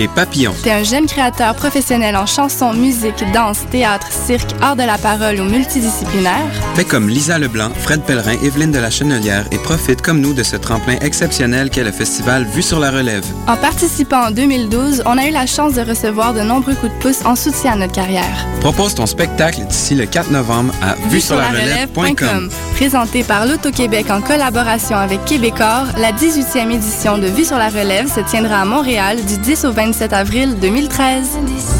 [0.00, 0.54] Et Papillon.
[0.62, 5.38] T'es un jeune créateur professionnel en chanson, musique, danse, théâtre, cirque, art de la parole
[5.38, 6.48] ou multidisciplinaire?
[6.74, 10.42] Fais comme Lisa Leblanc, Fred Pellerin, Evelyne de la Chenelière et profite comme nous de
[10.42, 13.26] ce tremplin exceptionnel qu'est le festival Vue sur la Relève.
[13.50, 16.98] En participant en 2012, on a eu la chance de recevoir de nombreux coups de
[17.00, 18.46] pouce en soutien à notre carrière.
[18.60, 22.48] Propose ton spectacle d'ici le 4 novembre à vue sur la relève.com.
[22.76, 28.06] Présenté par l'Auto-Québec en collaboration avec Québecor, la 18e édition de Vue sur la Relève
[28.06, 31.79] se tiendra à Montréal du 10 au 27 avril 2013.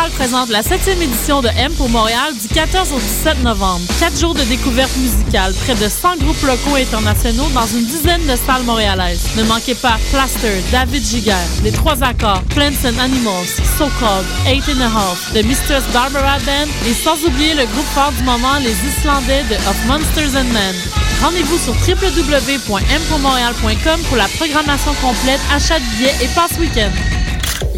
[0.00, 3.82] Astral présente la 7e édition de M pour Montréal du 14 au 17 novembre.
[3.98, 8.22] Quatre jours de découverte musicale, près de 100 groupes locaux et internationaux dans une dizaine
[8.22, 9.26] de salles montréalaises.
[9.36, 14.66] Ne manquez pas Plaster, David Giger, Les Trois Accords, Plants and Animals, So Called, Eight
[14.70, 18.56] and a Half, The Mistress Barbara Band et sans oublier le groupe fort du moment,
[18.62, 20.74] les Islandais de Of Monsters and Men.
[21.22, 26.90] Rendez-vous sur www.mpourmontréal.com pour la programmation complète, achat de billets et passe week-end.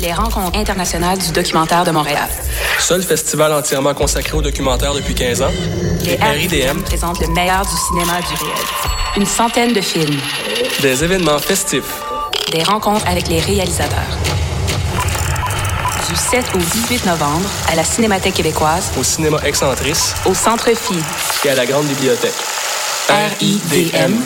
[0.02, 2.28] Les rencontres internationales du documentaire de Montréal.
[2.80, 5.50] Seul festival entièrement consacré au documentaire depuis 15 ans.
[6.04, 8.66] Les RIDM présentent le meilleur du cinéma du réel.
[9.16, 10.18] Une centaine de films.
[10.80, 12.02] Des événements festifs.
[12.50, 14.18] Des rencontres avec les réalisateurs.
[16.10, 20.96] Du 7 au 18 novembre, à la Cinémathèque québécoise, Au cinéma Excentrice au Centre Phi,
[21.44, 22.34] et à la Grande Bibliothèque.
[23.08, 24.16] RIDM,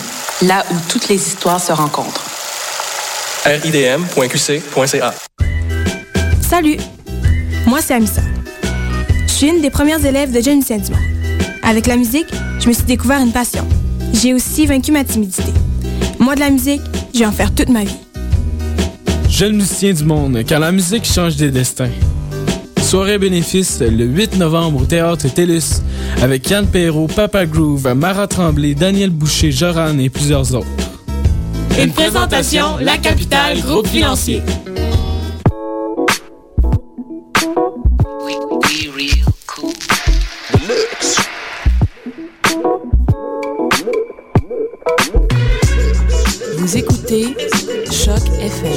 [0.43, 2.25] là où toutes les histoires se rencontrent.
[3.45, 5.15] ridm.qc.ca.
[6.49, 6.77] Salut,
[7.67, 8.23] moi c'est Amissa.
[9.27, 11.01] Je suis une des premières élèves de Jeunes Musiciens du Monde.
[11.65, 12.29] Avec la musique,
[12.61, 13.67] je me suis découvert une passion.
[14.13, 15.53] J'ai aussi vaincu ma timidité.
[16.21, 17.97] Moi de la musique, je vais en faire toute ma vie.
[19.29, 21.91] Jeunes musiciens du monde, car la musique change des destins.
[22.81, 25.83] Soirée bénéfice le 8 novembre au Théâtre TELUS
[26.23, 30.69] avec Yann Perrault, Papa Groove, Mara Tremblay, Daniel Boucher, Joran et plusieurs autres.
[31.83, 34.43] Une présentation, La Capitale, groupe financier.
[47.07, 47.37] Écoutez
[47.91, 48.77] Choc FM,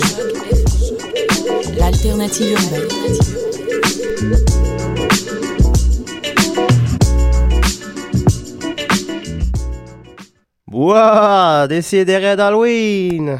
[1.77, 2.87] l'alternative urbaine.
[10.71, 11.67] Wouah!
[11.67, 13.39] Décidérez d'Halloween!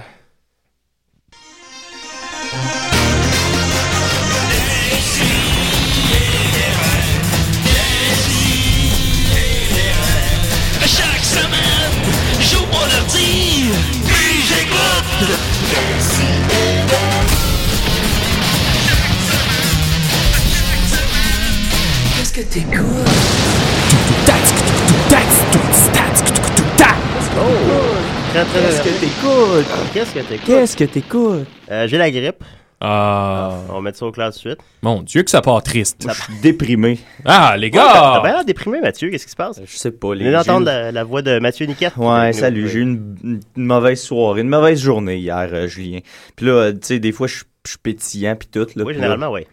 [22.52, 23.06] Qu'est-ce que t'écoutes?
[28.32, 29.68] Très, très Qu'est-ce que t'écoutes?
[29.94, 30.46] Qu'est-ce que t'écoutes?
[30.46, 31.48] Qu'est-ce que t'écoutes?
[31.72, 32.44] Euh, J'ai la grippe.
[32.82, 33.52] Ah.
[33.70, 34.58] On va mettre ça au clair tout de suite.
[34.82, 36.08] Mon Dieu, que ça part triste.
[36.08, 36.98] Je suis déprimé.
[37.26, 38.22] Ah, les Ouais, T'as t'as gars!
[38.24, 39.10] bien l'air déprimé, Mathieu.
[39.10, 39.60] Qu'est-ce qui se passe?
[39.66, 40.07] Je sais pas.
[40.07, 41.98] On Les vient j'ai d'entendre la, la voix de Mathieu Niquette.
[41.98, 42.68] Ouais, salut.
[42.69, 46.00] J'ai eu une, une mauvaise soirée, une mauvaise journée hier, euh, Julien.
[46.36, 47.36] Puis là, euh, tu sais, des fois, je
[47.68, 48.66] suis pétillant puis tout.
[48.75, 49.45] Là, Oui, généralement, oui.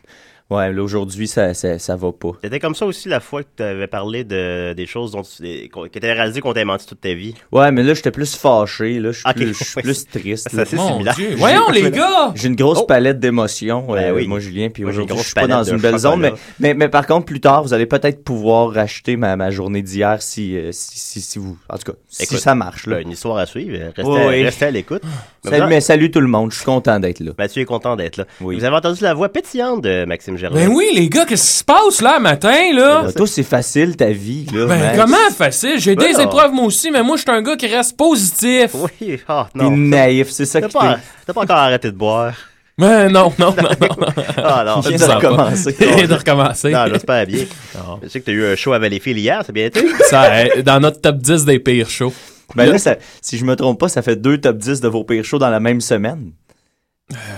[0.49, 2.31] Ouais, là, aujourd'hui, ça, ça, ça va pas.
[2.45, 5.43] C'était comme ça aussi la fois que tu avais parlé de, des choses dont tu,
[5.43, 7.35] des- qu'on- que tu avais réalisé qu'on t'avait menti toute ta vie.
[7.51, 9.01] Ouais, mais là, j'étais plus fâché.
[9.01, 10.49] Là, je suis Ok, plus, je suis ouais, plus triste.
[10.49, 11.15] c'est assez Mon similaire.
[11.17, 11.31] Dieu.
[11.37, 12.31] Voyons, les gars!
[12.37, 12.87] J'ai une grosse Oh.
[12.87, 14.29] palette d'émotions, Ben euh, oui.
[14.29, 16.33] moi Julien, puis Moi, j'ai une aujourd'hui je suis pas dans une belle zone, mais,
[16.61, 20.23] mais, mais par contre plus tard vous allez peut-être pouvoir racheter ma, ma journée d'hier
[20.23, 22.97] si, euh, si, si, si vous, en tout cas, si ça marche là.
[22.97, 23.77] Là, une histoire à suivre.
[23.97, 24.45] Restez, oui.
[24.45, 25.03] restez à l'écoute.
[25.51, 27.33] Salut, mais salut tout le monde, je suis content d'être là.
[27.39, 28.25] Mathieu est content d'être là.
[28.41, 28.57] Oui.
[28.59, 30.67] Vous avez entendu la voix pétillante de Maxime Gervais.
[30.67, 33.13] Ben oui, les gars, qu'est-ce qui se passe là, matin, là?
[33.15, 34.67] Toi c'est facile ta vie là.
[34.67, 34.99] Ben, Max.
[34.99, 35.79] comment facile?
[35.79, 36.21] J'ai Ben des non.
[36.25, 38.71] épreuves, moi aussi, mais moi, je suis un gars qui reste positif.
[38.75, 39.77] Oui, ah T'es non.
[39.77, 41.01] naïf, c'est ça pas, t'est.
[41.27, 42.35] t'as pas encore arrêté de boire.
[42.79, 44.07] Mais non, non, non, non.
[44.37, 45.75] Ah non, Viens Ça de recommencer.
[45.81, 46.71] Et de recommencer.
[46.73, 47.45] non, j'espère bien.
[47.75, 48.01] Non.
[48.03, 49.83] Je sais que t'as eu un show à Valleyfield hier, c'est bien été?
[50.11, 50.29] Ça,
[50.63, 52.13] dans notre top 10 des pires shows.
[52.55, 55.05] Ben là, ça- si je me trompe pas, ça fait deux top 10 de vos
[55.05, 56.33] pires shows dans la même semaine.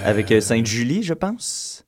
[0.05, 1.85] Avec euh, Sainte-Julie, je pense.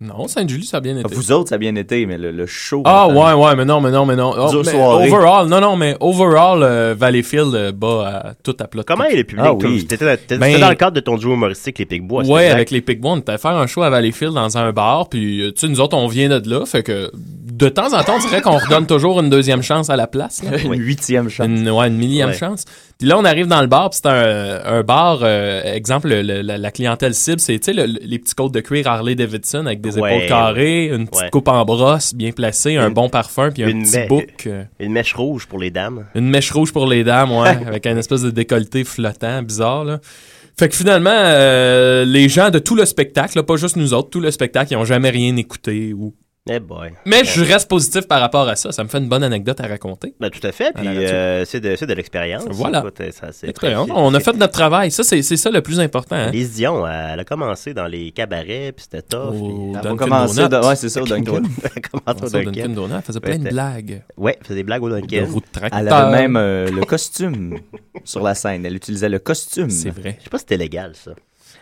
[0.00, 1.14] Non, Sainte-Julie, ça a bien été.
[1.14, 2.82] Vous autres, ça a bien été, mais le, le show.
[2.84, 4.34] Ah ouais, ouais, mais non, mais non, mais non.
[4.36, 8.82] Oh, mais overall, non, non, mais overall, euh, Valleyfield euh, bat tout à plat.
[8.86, 9.44] Comment est le public?
[9.48, 9.86] Ah oui.
[9.86, 12.24] T'étais Ben- dans le cadre de ton duo humoristique, les Picbois.
[12.24, 14.72] c'est Ouais, avec les Pigbois, on était à faire un show à Valleyfield dans un
[14.72, 17.10] bar, puis euh, tu sais, nous autres, on vient de là, fait que
[17.56, 20.42] de temps en temps, on dirait qu'on redonne toujours une deuxième chance à la place.
[20.42, 20.58] là.
[20.58, 21.46] Une huitième chance.
[21.46, 22.36] Une, ouais, une millième Ouais.
[22.36, 22.64] chance.
[22.98, 26.22] Puis là, on arrive dans le bar, puis c'est un, un bar, euh, exemple, le-
[26.22, 29.14] le- la, la clientèle cible, c'est, tu sais, le- les petits côtes de cuir Harley
[29.14, 31.30] Davidson avec des Ouais, épaules carrées, une petite ouais.
[31.30, 34.46] coupe en brosse bien placée, un bon parfum, puis un une petit bouc.
[34.46, 36.06] euh, Une mèche rouge pour les dames.
[36.14, 40.00] une mèche rouge pour les dames, ouais, avec un espèce de décolleté flottant, bizarre, là.
[40.56, 44.10] Fait que finalement, euh, les gens de tout le spectacle, là, pas juste nous autres,
[44.10, 46.14] tout le spectacle, ils ont jamais rien écouté ou.
[46.50, 46.90] Eh boy.
[47.06, 48.70] Mais je reste positif par rapport à ça.
[48.70, 50.14] Ça me fait une bonne anecdote à raconter.
[50.20, 50.74] Ben, tout à fait.
[50.74, 52.44] Puis euh, c'est de, c'est de l'expérience.
[52.50, 52.80] Voilà.
[52.80, 53.88] Écoute, ça, c'est Expérience.
[53.88, 54.90] très- On a fait notre travail.
[54.90, 56.16] Ça, c'est c'est ça le plus important.
[56.16, 56.30] hein.
[56.30, 59.32] Lise Dion, elle a commencé dans les cabarets, puis c'était tough.
[59.34, 61.44] Au puis- Elle a commencé de- ouais, c'est ça, au Dunkin'.
[61.64, 62.74] Elle a commencé au Au Dunkin' Dunkin'.
[62.74, 64.02] Donuts, elle faisait plein de blagues.
[64.18, 65.26] Ouais, elle faisait des blagues au Dunkin'.
[65.72, 67.58] Elle avait même euh, le costume
[68.04, 68.66] sur la scène.
[68.66, 69.70] Elle utilisait le costume.
[69.70, 70.16] C'est vrai.
[70.18, 71.12] Je sais pas si c'était légal, ça.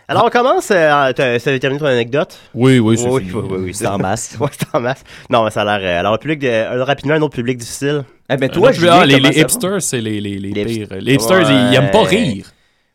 [0.07, 0.69] Alors, on commence.
[0.71, 2.37] Euh, t'as- ça avait terminé ton anecdote?
[2.53, 3.33] Oui, oui, c'est oui, fini.
[3.33, 4.35] oui, oui, oui, C'est en masse.
[4.39, 5.03] ouais, c'est en masse.
[5.29, 5.79] Non, mais ça a l'air.
[5.97, 8.03] euh, alors, un public de, euh, rapidement, un autre public difficile.
[8.29, 9.43] Eh ben, Un toi, Julien, ah, les, comment les ça va?
[9.45, 10.77] hipsters, c'est les, les, les Les pires.
[10.83, 11.01] hipsters.
[11.01, 12.45] Les hipsters, ils, ils aiment pas rire.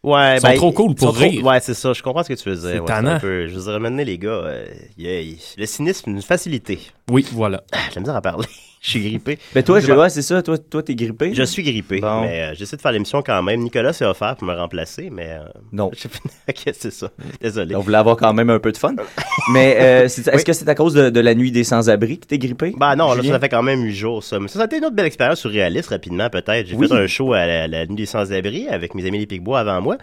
[0.03, 1.45] Ouais, Ils sont ben, trop cool pour sont trop- rire.
[1.45, 1.93] Ouais, c'est ça.
[1.93, 2.65] Je comprends ce que tu veux dire.
[2.73, 3.11] C'est ouais, tannant.
[3.13, 4.65] un peu- je veux dire, maintenant, les gars, euh,
[4.97, 6.79] il y a- il- le cynisme, une facilité.
[7.11, 7.63] Oui, voilà.
[7.73, 8.47] Ah, J'ai la misère à parler.
[8.81, 9.39] Je suis grippé.
[9.55, 10.41] Ben, toi, Je ouais, c'est ça.
[10.43, 11.35] Toi, toi, t'es grippé?
[11.35, 12.21] Je suis grippé, Bon.
[12.23, 13.61] mais euh, j'essaie de faire l'émission quand même.
[13.61, 15.31] Nicolas s'est offert pour me remplacer, mais...
[15.33, 15.91] euh, Non.
[15.97, 16.07] je-
[16.49, 17.11] ok, c'est ça.
[17.41, 17.75] Désolé.
[17.75, 18.95] On voulait avoir quand même un peu de fun.
[19.53, 20.45] Mais euh, est-ce Oui.
[20.45, 22.73] que c'est à cause de, de la nuit des sans-abri que t'es grippé?
[22.77, 24.39] Bah non, là, ça fait quand même 8 jours, ça.
[24.39, 26.67] Mais ça, ça a été une autre belle expérience surréaliste, rapidement, peut-être.
[26.69, 26.87] J'ai Oui.
[26.89, 29.81] fait un show à la, la Nuit des Sans-Abri avec mes amis les Picbois avant
[29.81, 29.97] moi.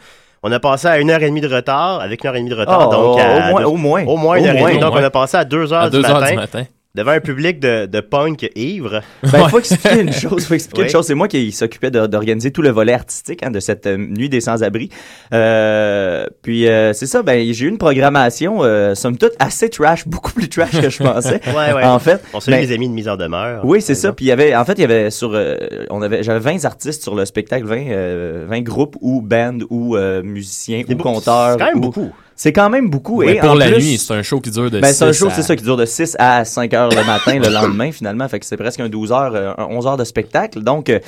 [0.43, 2.49] On a passé à une heure et demie de retard, avec une heure et demie
[2.49, 4.05] de retard, Oh, donc à au moins, deux- au moins.
[4.05, 4.79] au moins une Au heure et demie.
[4.79, 6.63] Donc on a passé à 2 heures, À du, 2 matin, heures du matin.
[6.95, 9.01] Devant un public de, de punk ivre.
[9.23, 10.45] Ben, il faut expliquer une chose.
[10.45, 10.87] faut expliquer Oui.
[10.87, 11.05] une chose.
[11.05, 14.29] C'est moi qui s'occupait de- d'organiser tout le volet artistique hein, de cette euh, nuit
[14.29, 14.89] des sans-abri.
[15.33, 17.21] Euh, puis euh, c'est ça.
[17.21, 21.03] Ben j'ai eu une programmation, euh, somme toute assez trash, beaucoup plus trash que je
[21.03, 21.41] pensais.
[21.55, 21.83] Ouais, ouais.
[21.83, 22.21] En fait.
[22.33, 23.63] On salue Ben, les amis de mise en demeure.
[23.65, 24.11] Oui, c'est ça.
[24.13, 25.55] Puis il y avait, en fait, il y avait sur, euh,
[25.89, 29.95] on avait, j'avais 20 artistes sur le spectacle, 20, euh, 20 groupes ou bands ou
[29.95, 31.53] euh, musiciens ou conteurs.
[31.53, 32.11] C'est quand même ou- beaucoup.
[32.37, 33.19] C'est quand même beaucoup.
[33.19, 35.05] Ouais, et pour en la plus- nuit, c'est un show qui dure de ben, c'est
[35.05, 37.39] un 6 show, à- c'est ça, qui dure de 6 à 5 heures le matin,
[37.39, 38.27] le lendemain, finalement.
[38.27, 40.61] Fait que c'est presque un 12 heures, euh, un 11 heures de spectacle.
[40.61, 40.99] Donc, euh,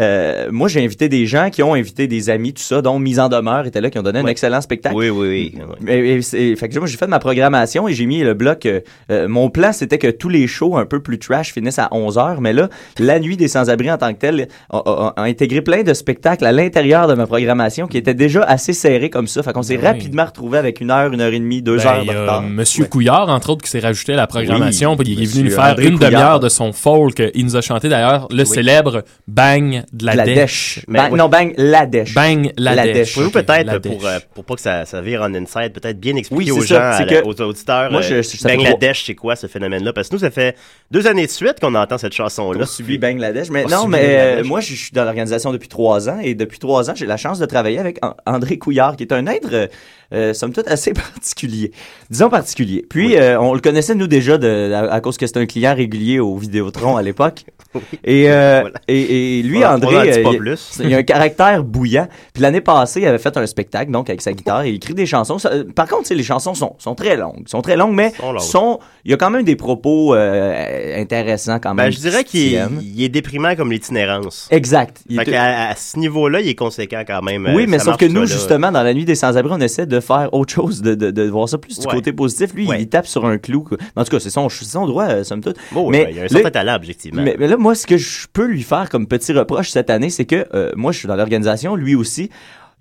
[0.00, 3.18] euh, moi, j'ai invité des gens qui ont invité des amis, tout ça, dont Mise
[3.18, 4.94] en demeure était là, qui ont donné un excellent spectacle.
[4.94, 5.52] Oui, oui,
[5.86, 5.88] oui.
[5.88, 8.66] Et- fait que moi, j'ai fait ma programmation et j'ai mis le bloc.
[8.66, 12.16] euh, mon plan, c'était que tous les shows un peu plus trash finissent à 11
[12.16, 12.40] heures.
[12.40, 12.68] Mais là,
[12.98, 16.44] la nuit des sans-abri en tant que telle a, a- a intégré plein de spectacles
[16.46, 19.42] à l'intérieur de ma programmation qui était déjà assez serré comme ça.
[19.42, 19.84] Fait qu'on s'est oui.
[19.84, 22.16] rapidement retrouvé avec une heure, une heure et demie, deux Ben, heures il de y
[22.16, 22.42] a retard.
[22.42, 22.88] Monsieur Ouais.
[22.88, 24.92] Couillard, entre autres, qui s'est rajouté à la programmation.
[24.92, 27.22] Oui, puis il est venu nous faire André une demi-heure de son folk.
[27.34, 30.36] Il nous a chanté d'ailleurs le célèbre Bang de la, La dèche.
[30.36, 30.84] dèche.
[30.88, 31.18] Bang- oui.
[31.18, 32.14] Non, bang, la dèche.
[32.14, 32.94] Bang la, La dèche.
[32.94, 33.14] dèche.
[33.14, 34.02] Pouvez-vous peut-être, la pour, dèche.
[34.04, 36.74] euh, pour pas que ça, ça vire en inside, peut-être bien expliquer Oui, aux c'est
[36.74, 39.46] gens, à la- que- aux auditeurs, Moi, euh, je- ça fait Bangladesh, c'est quoi ce
[39.46, 39.92] phénomène-là?
[39.92, 40.56] Parce que nous, ça fait
[40.90, 42.60] deux années de suite qu'on entend cette chanson-là.
[42.62, 43.50] On suivi Bangladesh.
[43.50, 46.58] Mais On non, mais euh, moi, je suis dans l'organisation depuis trois ans et depuis
[46.58, 49.68] trois ans, j'ai la chance de travailler avec An- André Couillard, qui est un être,
[50.12, 51.72] euh, somme toute, assez particulier.
[52.10, 52.84] Disons particulier.
[52.88, 55.74] Puis, euh, on le connaissait, nous, déjà, de, à, à cause que c'était un client
[55.74, 57.44] régulier au Vidéotron à l'époque.
[58.04, 58.78] Et, euh, Voilà.
[58.88, 60.78] et, et lui, On- André, euh, il- plus.
[60.84, 62.08] il a un caractère bouillant.
[62.32, 64.94] Puis l'année passée, il avait fait un spectacle, donc avec sa guitare, et il écrit
[64.94, 65.38] des chansons.
[65.38, 67.46] Ça- euh, par contre, les chansons sont, sont très longues.
[67.46, 71.74] sont très longues, mais Sont il y a quand même des propos euh, intéressants quand
[71.74, 71.86] même.
[71.86, 72.80] Ben, je dirais qui qu'il est, tiennent.
[72.82, 74.48] il est déprimant comme l'itinérance.
[74.50, 74.98] Exact.
[75.08, 77.48] Il Fait est- à, ce niveau-là, il est conséquent quand même.
[77.54, 78.26] oui, mais sauf que nous, là.
[78.26, 81.22] justement, dans la nuit des sans-abri, on essaie de faire autre chose, de, de, de
[81.28, 81.94] voir ça plus du Ouais.
[81.94, 82.52] côté positif.
[82.54, 82.80] Lui, Ouais.
[82.82, 83.64] il tape sur un clou.
[83.94, 85.56] En tout cas, c'est son, son droit, somme toute.
[85.72, 87.22] Bon, mais ben, il y a un certain talent, objectivement.
[87.22, 90.08] Mais, mais là, moi, ce que je peux lui faire comme petit reproche cette année,
[90.08, 92.30] c'est que euh, moi, je suis dans l'organisation, lui aussi.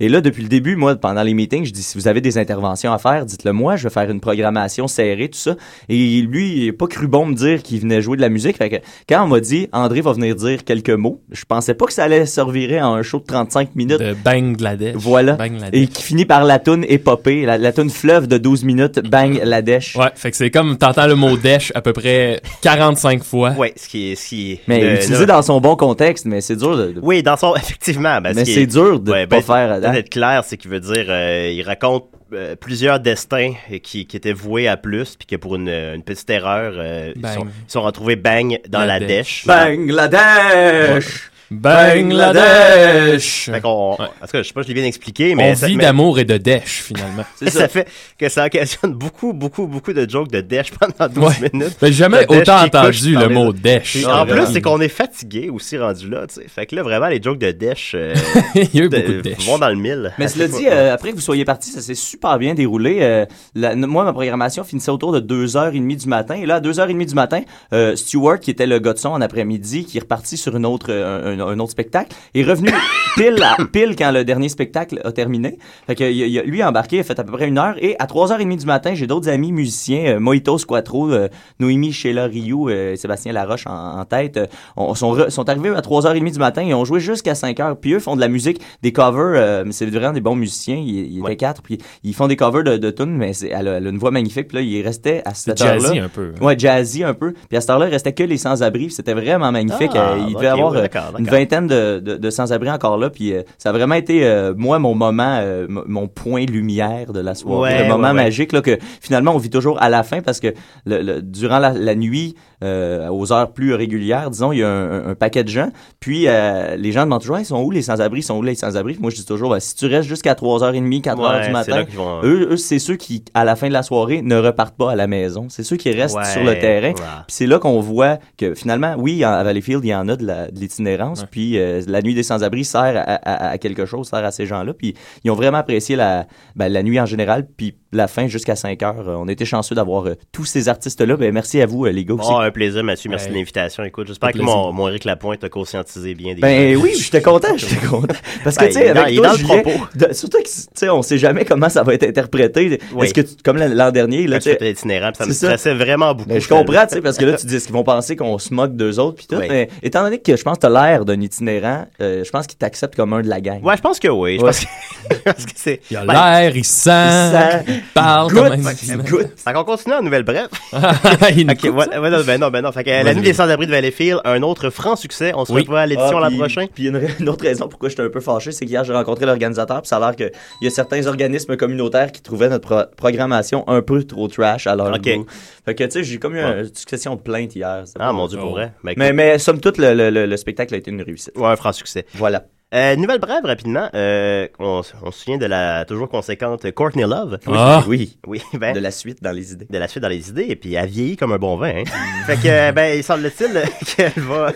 [0.01, 2.37] Et là, depuis le début, moi, pendant les meetings, je dis si vous avez des
[2.37, 5.55] interventions à faire, dites-le moi, je vais faire une programmation serrée, tout ça.
[5.87, 8.57] Et lui, il n'a pas cru bon me dire qu'il venait jouer de la musique.
[8.57, 8.75] Fait que
[9.07, 12.03] quand on m'a dit André va venir dire quelques mots, je pensais pas que ça
[12.03, 13.99] allait servir en un show de 35 minutes.
[13.99, 14.95] De Bangladesh.
[14.97, 15.33] Voilà.
[15.33, 15.69] Bangladesh.
[15.71, 19.39] Et qui finit par la toune épopée, la, la toune fleuve de 12 minutes, bang,
[19.45, 19.95] la dèche.
[19.95, 23.51] Ouais, fait que c'est comme t'entends le mot dèche à peu près 45 fois.
[23.51, 24.15] Ouais, ce qui est.
[24.15, 26.91] Ce qui est Mais utilisé dans son bon contexte, mais c'est dur de.
[26.91, 27.55] de- Oui, dans son.
[27.55, 28.19] Effectivement.
[28.19, 29.84] ben, mais c'est est- dur de Ouais, pas ben, faire.
[29.89, 29.93] Hein.
[29.93, 34.17] D'être clair, c'est qu'il veut dire, euh, il raconte euh, plusieurs destins euh, qui, qui
[34.17, 37.33] étaient voués à plus, puis que pour une, une petite erreur, euh, ils, Bang.
[37.33, 39.45] sont, ils sont retrouvés bang dans la, La dèche.
[39.45, 41.31] dèche.
[41.55, 43.49] Bangladesh!
[43.51, 45.55] Fait qu'on, En tout cas, je sais pas si je l'ai bien expliqué, On mais.
[45.55, 47.23] ça- vit mais- d'amour et de dèche, finalement.
[47.35, 47.49] Ça.
[47.51, 47.67] ça.
[47.67, 51.49] fait que ça occasionne beaucoup, beaucoup, beaucoup de jokes de dèche pendant 12 Ouais.
[51.53, 51.77] minutes.
[51.81, 53.93] J'ai jamais La dèche autant entendu le mot dèche.
[53.93, 56.47] Puis Ah, en plus, c'est qu'on est fatigué aussi rendu là, tu sais.
[56.47, 58.13] Fait que là, vraiment, les jokes de dèche euh,
[58.55, 59.45] Il y a eu de- beaucoup de dèche.
[59.45, 60.13] vont dans le mille.
[60.17, 62.99] Mais cela dit, euh, après que vous soyez parti, ça s'est super bien déroulé.
[63.01, 66.35] Euh, la- moi, ma programmation finissait autour de 2h30 du matin.
[66.35, 67.41] Et là, à 2h30 du matin,
[67.73, 70.65] euh, Stewart, qui était le gars de son en après-midi, qui est reparti sur une
[70.65, 72.15] autre, euh, un, autre spectacle.
[72.33, 72.69] Il est revenu
[73.15, 75.57] pile, à- pile quand le dernier spectacle a terminé.
[75.87, 77.75] Fait que, il, lui, a embarqué, il a fait à peu près une heure.
[77.79, 81.27] Et à 3h30 du matin, j'ai d'autres amis musiciens, euh, Mojito Squatro, euh,
[81.59, 84.39] Noémie Sheila Rioux, euh, Sébastien Laroche en, en tête.
[84.75, 87.75] on, sont, re- sont arrivés à 3h30 du matin et ont joué jusqu'à 5h.
[87.75, 90.77] Puis eux font de la musique, des covers, mais c'est vraiment des bons musiciens.
[90.77, 93.87] Ils, étaient quatre, puis ils font des covers de, de tunes, mais elle, a, elle
[93.87, 94.47] a une voix magnifique.
[94.49, 96.03] Puis là, il restait à cette C'est jazzy heure-là.
[96.03, 96.31] un peu.
[96.41, 97.33] Ouais, jazzy un peu.
[97.47, 98.89] Puis à cette heure-là, il restait que les sans-abri.
[98.91, 99.91] C'était vraiment magnifique.
[99.95, 100.89] Ah, il devait avoir ouais,
[101.25, 103.09] une vingtaine de, de, de sans-abri encore là.
[103.09, 107.19] Puis euh, ça a vraiment été, euh, moi, mon moment, euh, mon point lumière de
[107.19, 107.73] la soirée.
[107.73, 108.23] Ouais, le moment ouais, ouais.
[108.25, 110.53] magique là, que finalement, on vit toujours à la fin parce que
[110.85, 114.69] le, le- durant la, la nuit, euh, aux heures plus régulières, disons, il y a
[114.69, 115.69] un, paquet de gens.
[115.99, 118.19] Puis euh, les gens demandent toujours, ils sont où les sans-abri?
[118.19, 118.97] Ils sont où les sans-abri?
[118.99, 122.21] Moi, je dis toujours, ben, si tu restes jusqu'à 3h30, 4h Ouais, du matin, vont-
[122.23, 124.95] eux, eux c'est ceux qui, à la fin de la soirée, ne repartent pas à
[124.95, 125.47] la maison.
[125.49, 126.89] C'est ceux qui restent Ouais, sur le terrain.
[126.89, 126.93] ouais.
[126.95, 130.25] Puis c'est là qu'on voit que finalement, oui, à Valleyfield, il y en a de
[130.59, 131.25] l'itinérance.
[131.29, 134.45] Puis euh, la nuit des sans-abri sert à, à- à quelque chose, sert à ces
[134.45, 134.73] gens-là.
[134.73, 138.55] Puis ils ont vraiment apprécié la, ben, la nuit en général, puis la fin jusqu'à
[138.55, 139.07] 5 heures.
[139.09, 141.17] Euh, On était chanceux d'avoir euh, tous ces artistes-là.
[141.17, 142.15] Ben, merci à vous, euh, les gars.
[142.15, 142.29] aussi.
[142.31, 143.09] Oh, un plaisir, Mathieu.
[143.09, 143.31] Merci Ouais.
[143.33, 143.83] de l'invitation.
[143.83, 146.81] Écoute, j'espère que mon, mon Eric Lapointe t'a conscientisé bien des Ben gens.
[146.83, 148.15] oui, j'étais content, j'étais content.
[148.43, 149.61] Parce que, Ben, tu sais, il est dans- avec il est toi, dans le Julien,
[149.61, 149.85] propos.
[149.95, 152.79] de- surtout que, tu sais, on sait jamais comment ça va être interprété.
[152.93, 153.05] Oui.
[153.05, 156.29] Est-ce que, tu- comme l'an dernier, là, Quand tu itinérant, ça me stressait vraiment beaucoup.
[156.29, 158.53] Ben, je comprends, tu sais, parce que là, tu dis qu'ils vont penser qu'on se
[158.53, 159.35] moque d'eux autres, puis tout.
[159.37, 159.45] Oui.
[159.49, 162.57] Mais étant donné que je pense que t'as l'air d'un itinérant, euh, je pense qu'ils
[162.57, 163.63] t'acceptent comme un de la gang.
[163.63, 164.37] Ouais, je pense que oui.
[164.39, 164.51] Je Ouais.
[164.51, 165.81] pense que, c'est.
[165.91, 168.31] Il a Ben, l'air, il sent, Il sent, parle.
[168.31, 170.47] Fait qu'on continue en nouvelle bref.
[171.35, 172.71] Il nous ok, ouais, ouais, non, ben non, ben non.
[172.71, 175.31] Fait que, la nuit des sans-abri de Valleyfield, un autre franc succès.
[175.35, 175.61] On se Oui.
[175.61, 176.65] retrouve à l'édition Ah, l'an puis- prochain.
[176.73, 179.81] Puis une, une autre raison pourquoi j'étais un peu fâché, c'est qu'hier j'ai rencontré l'organisateur,
[179.81, 183.67] puis ça a l'air qu'il y a certains organismes communautaires qui trouvaient notre pro- programmation
[183.67, 185.01] un peu trop trash à leur Ok.
[185.09, 185.25] goût.
[185.65, 187.83] Fait que tu sais, j'ai comme eu une succession de plaintes hier.
[187.99, 188.73] Ah, mon Dieu, pour vrai.
[188.83, 191.33] Ben, écoute, Mais, mais somme toute, le, le- le- le spectacle a été une réussite.
[191.37, 192.05] Ouais, un franc succès.
[192.13, 192.43] Voilà.
[192.73, 193.89] Euh, nouvelle brève, rapidement.
[193.93, 197.37] Euh, on, on se souvient de la toujours conséquente Courtney Love.
[197.47, 197.83] Ah.
[197.87, 198.17] Oui.
[198.27, 199.67] Oui, ben, De la suite dans les idées.
[199.69, 201.69] de la suite dans les idées, et puis elle vieillit comme un bon vin.
[201.77, 201.83] Hein.
[202.25, 203.61] fait que, euh, ben, il semble-t-il
[203.95, 204.51] qu'elle va...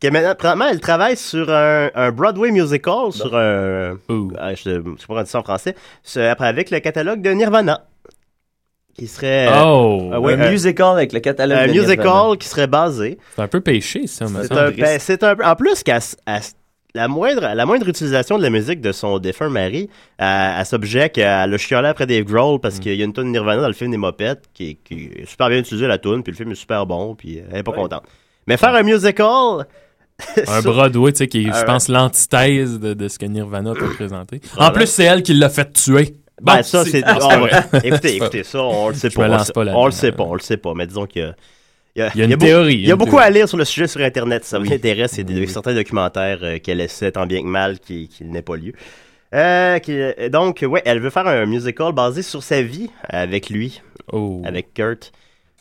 [0.00, 3.98] Que maintenant, présentement, elle travaille sur un, un Broadway musical, sur un...
[4.08, 4.32] Ouh.
[4.38, 5.74] Ah, je ne sais pas comment on dit ça en français.
[6.16, 7.84] après, avec le catalogue de Nirvana.
[8.94, 9.48] Qui serait...
[9.62, 12.36] Oh, Ah ouais, un euh, musical avec le catalogue un de musical Nirvana.
[12.36, 13.18] qui serait basé.
[13.34, 14.60] c'est un peu péché, ça, me C'est semble.
[14.60, 15.44] un, ben, c'est un peu...
[15.44, 16.40] En plus, qu'à à-
[16.94, 21.18] la moindre, la moindre utilisation de la musique de son défunt mari, elle, elle s'objecte,
[21.18, 22.80] elle a chialé après Dave Grohl parce Mm.
[22.80, 25.24] qu'il y a une tune Nirvana dans le film des mopettes qui, est- qui est
[25.28, 27.72] super bien utilisée, la tune, puis le film est super bon, puis elle est pas
[27.72, 28.02] contente.
[28.46, 29.66] Mais faire un musical...
[30.48, 33.72] Un Broadway, tu sais, qui est, je Euh, pense, l'antithèse de, de ce que Nirvana
[33.72, 34.42] t'a présenté.
[34.58, 36.14] En plus, c'est elle qui l'a fait tuer.
[36.42, 37.02] Ben, ça, c'est.
[37.06, 37.62] Ah, vrai.
[37.84, 39.22] écoutez, écoutez, ça, on le sait pas.
[39.22, 40.74] on lance le- pas On le sait pas, on le sait pas.
[40.74, 41.06] Mais disons
[41.94, 42.10] qu'il y a.
[42.14, 43.26] Il y a, Il y a une beau- théorie, Il y a beaucoup théorie.
[43.26, 44.44] à lire sur le sujet sur Internet.
[44.44, 47.46] Ça vous intéresse, il y a des- certains documentaires euh, qu'elle essaie tant bien que
[47.46, 48.72] mal qu'il qu'il n'ait pas lieu.
[49.34, 53.48] Euh, qui- euh, donc, ouais, elle veut faire un musical basé sur sa vie avec
[53.50, 53.80] lui,
[54.12, 54.42] Oh.
[54.44, 55.12] avec Kurt.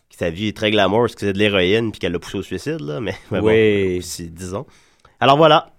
[0.10, 2.40] Qui sa vie est très glamour parce que c'est de l'héroïne puis qu'elle l'a poussé
[2.40, 3.00] au suicide, là.
[3.00, 3.98] Mais, mais bon, Oui.
[4.00, 4.66] aussi, disons.
[5.22, 5.72] Alors voilà.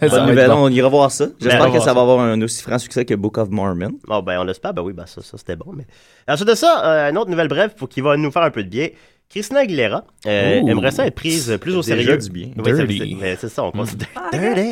[0.00, 0.64] Bonne nouvelle, bon.
[0.66, 1.26] on ira voir ça.
[1.26, 3.90] Ben, J'espère que ça va avoir un aussi franc succès que Book of Mormon.
[4.06, 4.72] Bon, ben, on l'espère.
[4.72, 5.72] Ben oui, ben ça, ça c'était bon.
[5.74, 5.84] Mais...
[6.28, 8.62] Ensuite de ça, euh, une autre nouvelle brève pour qui va nous faire un peu
[8.62, 8.88] de bien.
[9.30, 12.18] Christina Aguilera euh, aimerait ça être prise plus au Déjà sérieux.
[12.18, 12.48] du bien.
[12.56, 12.98] Oui, Dirty.
[12.98, 14.06] c'est mais c'est ça, on considère.
[14.32, 14.70] Dirty.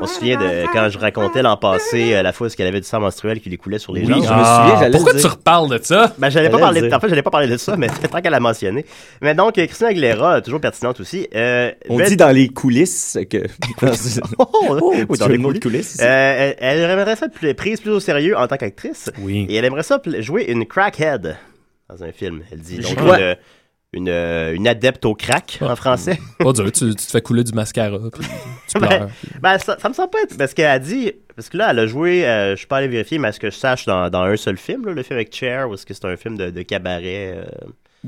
[0.00, 2.82] On se souvient de quand je racontais l'an passé euh, la fois où qu'elle avait
[2.82, 4.16] du sang menstruel qui lui coulait sur les Oui, jambes.
[4.16, 6.14] je me souviens, j'allais Pourquoi tu reparles de ça?
[6.18, 8.34] Ben, j'allais pas parler de, en fait, j'allais pas parler de ça, mais tant qu'elle
[8.34, 8.84] a mentionné.
[9.22, 11.26] Mais donc, euh, Christina Aguilera, toujours pertinente aussi.
[11.34, 13.38] Euh, On dit dans les coulisses que.
[14.38, 15.96] Oh, Oh, oui, dans tu les veux le mot de coulisses.
[15.96, 16.02] coulisses.
[16.02, 19.10] Euh, elle, elle aimerait ça être prise plus au sérieux en tant qu'actrice.
[19.20, 19.46] Oui.
[19.48, 21.36] Et elle aimerait ça jouer une crackhead
[21.88, 22.42] dans un film.
[22.52, 23.36] Elle dit donc une,
[23.96, 26.18] une, euh, une adepte au crack en français.
[26.38, 28.26] Pas dur, tu, tu te fais couler du mascara, puis
[28.68, 29.08] tu Ben, pleures.
[29.40, 30.36] ben, ça, ça me semble pas être.
[30.38, 31.12] Parce qu'elle a dit.
[31.34, 32.26] Parce que là, elle a joué.
[32.26, 34.36] euh, je suis pas allé vérifier, mais à ce que je sache, dans, dans un
[34.36, 36.62] seul film, là, le film avec Cher, ou est-ce que c'est un film de, de
[36.62, 37.44] cabaret euh,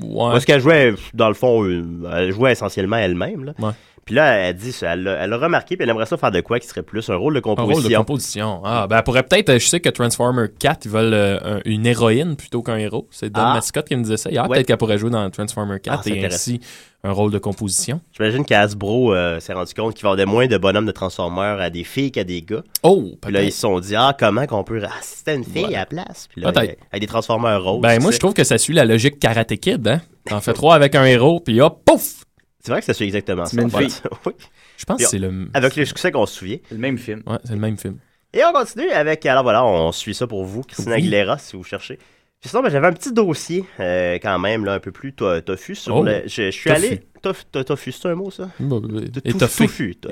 [0.00, 0.32] Ouais.
[0.32, 3.44] Ou est-ce qu'elle jouait, dans le fond, euh, elle jouait essentiellement elle-même.
[3.46, 3.54] Là.
[3.58, 3.72] Ouais.
[4.04, 6.30] Puis là, elle dit, ça, elle, a- elle a remarqué, puis elle aimerait ça faire
[6.30, 7.98] de quoi qui serait plus un rôle de Un rôle de composition.
[8.00, 8.60] composition.
[8.64, 11.60] Ah, ben, elle pourrait peut-être, euh, je sais que Transformer 4, ils veulent euh, un-
[11.64, 13.06] une héroïne plutôt qu'un héros.
[13.10, 13.54] C'est Don Ah.
[13.54, 14.30] Mascott qui me disait ça.
[14.30, 14.56] Hier, Ouais.
[14.56, 16.60] peut-être qu'elle pourrait jouer dans Transformer 4 Ah, et ainsi
[17.04, 18.00] un rôle de composition.
[18.16, 21.84] J'imagine qu'Asbro euh, s'est rendu compte qu'il vendait moins de bonhommes de Transformers à des
[21.84, 22.62] filles qu'à des gars.
[22.82, 25.74] Oh, Puis là, ils se sont dit, ah, comment qu'on peut assister une fille Ouais.
[25.76, 26.26] à la place?
[26.32, 27.82] Puis là, avec des Transformers roses.
[27.82, 30.00] Ben, moi, je trouve que ça suit la logique Karate Kid, hein.
[30.26, 32.24] T'en fais trois avec un héros, puis hop, pouf!
[32.68, 33.56] C'est vrai que ça suit exactement ça.
[33.56, 33.88] fait.
[33.88, 34.00] fille.
[34.26, 34.32] oui.
[34.76, 35.48] Je pense que c'est le.
[35.54, 36.58] Avec le succès qu'on se souvient.
[36.68, 37.22] C'est le même film.
[37.26, 37.96] Ouais, c'est le même film.
[38.34, 41.00] Et on continue avec, alors voilà, on suit ça pour vous, Christina Oui.
[41.00, 41.98] Aguilera, si vous cherchez.
[42.40, 45.40] Puis sinon, ben, j'avais un petit dossier, euh, quand même, là, un peu plus to-
[45.40, 46.02] tofu sur Oh.
[46.04, 46.22] le...
[46.26, 46.84] Je, je suis Tofu.
[46.86, 47.00] allé...
[47.20, 48.48] Tof- to- Tofu, c'est un mot, ça?
[48.60, 49.66] Bah, De étoffé.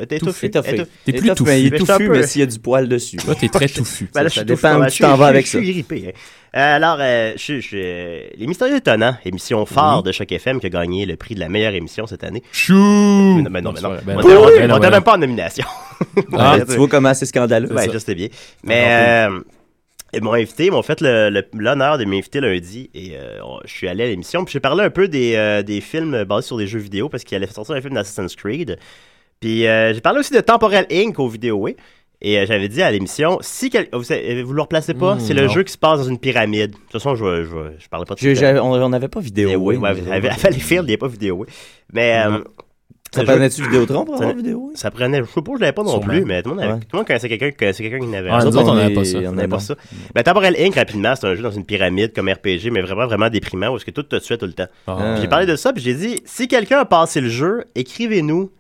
[0.09, 0.75] T'es tofu.
[1.05, 1.45] T'es plus touffu.
[1.45, 3.19] mais il est Mais je suis touffu, peu- mais s'il y a du poil dessus.
[3.19, 4.09] Toi, t'es très touffu.
[4.13, 5.47] Ben là, Ça je suis dépend où ouais, tu je t'en suis- vas je avec
[5.47, 5.95] suis ça.
[5.95, 6.11] hein.
[6.57, 10.71] Euh, alors, euh, je, je- Les Mystérieux Étonnants, émission phare de Choc FM qui a
[10.71, 12.43] gagné le prix de la meilleure émission cette année.
[12.51, 12.75] Chou!
[12.75, 13.91] Mais non, mais non, mais non.
[14.05, 15.65] Ben on on ben même pas en nomination.
[16.33, 17.73] Ah, tu vois comment c'est scandaleux?
[17.73, 18.29] Ouais, je sais bien.
[18.65, 19.41] Mais euh,
[20.13, 24.05] ils m'ont invité, ils m'ont fait l'honneur de m'inviter lundi et euh, je suis allé
[24.05, 24.45] à l'émission.
[24.45, 27.25] Puis j'ai parlé un peu des, euh, des films basés sur des jeux vidéo parce
[27.25, 28.79] qu'il allait sortir un film d'Assassin's Creed.
[29.41, 31.19] Puis euh, j'ai parlé aussi de Temporel Inc.
[31.19, 31.69] au vidéo.
[32.23, 35.35] Et euh, j'avais dit à l'émission, si quel- vous, vous le replacez pas, Hmm, c'est
[35.35, 36.71] le jeu qui se passe dans une pyramide.
[36.71, 39.51] De toute façon, je, je, je parlais pas de j'avais- on n'avait pas vidéo.
[39.59, 41.45] Oui, ouais, à, à Valleyfield, il n'y a pas vidéo.
[41.93, 42.25] Mais.
[42.27, 42.39] euh,
[43.17, 44.71] Ça prenait-tu Vidéotron pour ça- avoir vidéo?
[44.75, 45.19] Ça prenait.
[45.19, 46.07] Je sais pas, je l'avais pas non Sûrement.
[46.07, 46.79] plus, mais tout le monde, avait- Ouais.
[46.81, 49.05] tout le monde connaissait quelqu'un qui connaissait quelqu'un qui n'avait Ah, autres, on n'avait pas
[49.05, 49.19] ça.
[49.19, 49.75] on n'avait pas ça.
[50.15, 53.29] Ben, Temporel Inc, rapidement, c'est un jeu dans une pyramide comme RPG, mais vraiment, vraiment
[53.29, 54.67] déprimant où est-ce que tout te tuait tout le temps.
[54.87, 55.13] Ah.
[55.15, 58.51] Puis J'ai parlé de ça, puis j'ai dit, si quelqu'un a passé le jeu, écrivez-nous.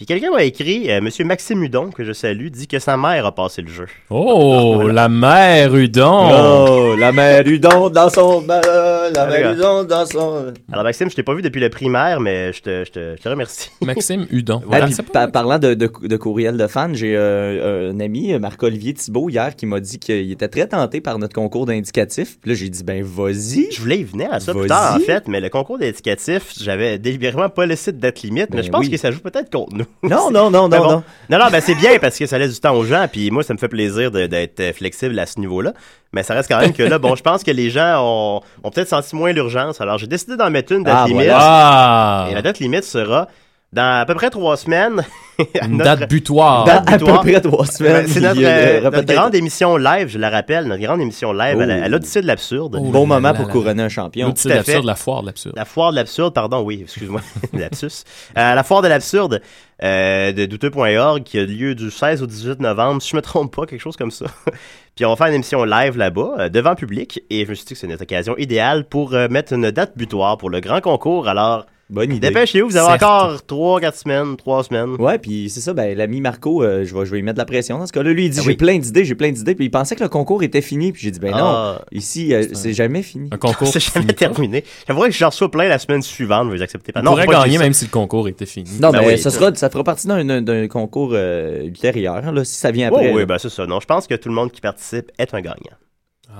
[0.00, 3.26] Puis quelqu'un m'a écrit, euh, Monsieur Maxime Hudon, que je salue, dit que sa mère
[3.26, 3.84] a passé le jeu.
[4.08, 6.30] Oh, la mère Udon!
[6.32, 8.42] Oh, la mère Udon dans son...
[8.48, 9.58] euh, la Ah, mère regarde.
[9.58, 10.54] Udon dans son...
[10.72, 13.22] Alors Maxime, je t'ai pas vu depuis le primaire, mais je te, je te, je
[13.22, 13.68] te remercie.
[13.82, 14.62] Maxime Hudon.
[14.72, 18.94] Ah, puis pa- parlant de, de, de courriel de fans, j'ai euh, un ami, Marc-Olivier
[18.94, 22.38] Thibault, hier, qui m'a dit qu'il était très tenté par notre concours d'indicatif.
[22.40, 23.70] Puis là, j'ai dit, ben, vas-y.
[23.70, 26.98] Je voulais y venir à ça plus tard, en fait, mais le concours d'indicatif, j'avais
[26.98, 28.90] délibérément pas laissé de date limite, mais Ben je pense oui.
[28.90, 29.84] que ça joue peut-être contre nous.
[30.02, 30.90] Non, non, non, non, bon.
[30.90, 31.02] non.
[31.28, 33.42] Non, non, ben c'est bien parce que ça laisse du temps aux gens, puis moi,
[33.42, 35.72] ça me fait plaisir d'être euh, flexible à ce niveau-là.
[36.12, 38.70] Mais ça reste quand même que là, bon, je pense que les gens ont, ont
[38.70, 39.80] peut-être senti moins l'urgence.
[39.80, 41.24] Alors, j'ai décidé d'en mettre une date Ah, limite.
[41.26, 41.38] voilà.
[41.40, 42.26] Ah.
[42.30, 43.28] Et la date limite sera
[43.72, 45.02] dans à peu près trois semaines.
[45.62, 46.64] Une date butoir.
[46.64, 47.22] Date À butoir.
[47.22, 48.06] peu près trois semaines.
[48.08, 51.60] C'est notre, euh, euh, notre grande émission live, je la rappelle, notre grande émission live
[51.60, 51.84] à Oh.
[51.84, 52.76] à l'Odyssée de l'absurde.
[52.78, 54.26] Oh Bon là moment là pour là couronner un champion.
[54.26, 55.54] L'Odyssée de à l'absurde, la foire de l'absurde.
[55.56, 57.20] La foire de l'absurde, pardon, oui, excuse-moi,
[57.52, 58.04] lapsus.
[58.36, 59.40] Euh, la foire de l'absurde
[59.82, 63.54] euh, de douteux.org qui a lieu du 16 au 18 novembre, si je me trompe
[63.56, 64.26] pas, quelque chose comme ça.
[64.96, 67.64] Puis on va faire une émission live là-bas, euh, devant public, et je me suis
[67.64, 70.82] dit que c'est une occasion idéale pour euh, mettre une date butoir pour le grand
[70.82, 71.28] concours.
[71.28, 72.28] Alors, Bonne idée.
[72.28, 73.02] dépêchez-vous, vous avez Certes.
[73.02, 74.90] encore 3, 4 semaines, 3 semaines.
[75.00, 77.40] Ouais, puis c'est ça, ben, l'ami Marco, euh, je, vais, je vais lui mettre de
[77.40, 78.12] la pression dans ce cas-là.
[78.12, 78.56] Lui, il dit Ah j'ai oui.
[78.56, 79.54] plein d'idées, j'ai plein d'idées.
[79.54, 80.92] Puis il pensait que le concours était fini.
[80.92, 81.82] Puis j'ai dit ben non, Ah.
[81.92, 83.28] ici, euh, c'est jamais fini.
[83.32, 83.66] Un concours.
[83.72, 84.64] C'est jamais terminé.
[84.86, 87.00] J'aimerais que je reçois plein la semaine suivante, vous les acceptez pas.
[87.00, 88.70] On pourrait pas gagner même si le concours était fini.
[88.80, 89.18] Non, Ben mais oui.
[89.18, 92.88] ça, sera, ça fera partie d'un, d'un- d'un concours euh, ultérieur, là, si ça vient
[92.92, 93.12] Oh, après.
[93.12, 93.26] oui, là.
[93.26, 93.66] ben c'est ça.
[93.66, 95.56] Non, je pense que tout le monde qui participe est un gagnant.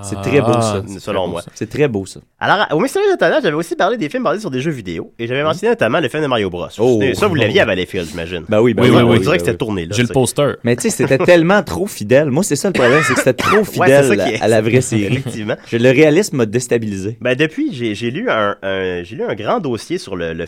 [0.03, 0.77] C'est très beau, ça.
[0.79, 1.43] Ah, c'est selon moi.
[1.43, 1.51] ça.
[1.55, 2.21] C'est très beau, ça.
[2.39, 5.13] Alors, au Mystérieux Étonnant, j'avais aussi parlé des films basés sur des jeux vidéo.
[5.19, 6.69] Et j'avais mentionné notamment le film de Mario Bros.
[6.79, 7.01] Oh.
[7.15, 8.45] ça, vous l'aviez à Valleyfield, j'imagine.
[8.49, 9.57] Ben oui, ben Oui, oui, oui, ben On oui, dirait ben que c'était oui.
[9.59, 9.95] tourné, là.
[9.95, 10.15] J'ai le ça.
[10.15, 10.53] poster.
[10.65, 12.31] Mais tu sais, c'était tellement trop fidèle.
[12.31, 15.17] Moi, c'est ça le problème, c'est que c'était trop fidèle ça à la vraie série.
[15.17, 15.57] Effectivement.
[15.73, 17.19] Le réalisme m'a déstabilisé.
[17.21, 20.47] Ben, depuis, j'ai lu un, un- j'ai lu un grand dossier sur le, le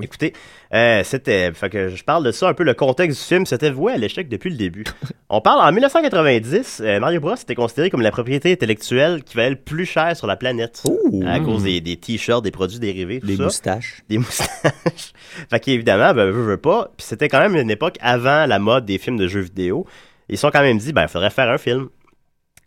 [0.00, 0.32] Écoutez,
[0.72, 3.70] euh, c'était, fait que je parle de ça un peu le contexte du film, c'était
[3.70, 4.84] voué à l'échec depuis le début.
[5.28, 9.50] On parle en 1990, euh, Mario Bros était considéré comme la propriété intellectuelle qui valait
[9.50, 10.82] le plus cher sur la planète
[11.26, 13.44] à cause des, des t-shirts, des produits dérivés, tout ça.
[13.44, 14.02] moustaches.
[14.08, 15.12] des moustaches.
[15.50, 16.90] fait qu'évidemment, ben, veux, veux pas.
[16.96, 19.86] Puis c'était quand même une époque avant la mode des films de jeux vidéo.
[20.30, 21.90] Ils se sont quand même dit, ben, il faudrait faire un film.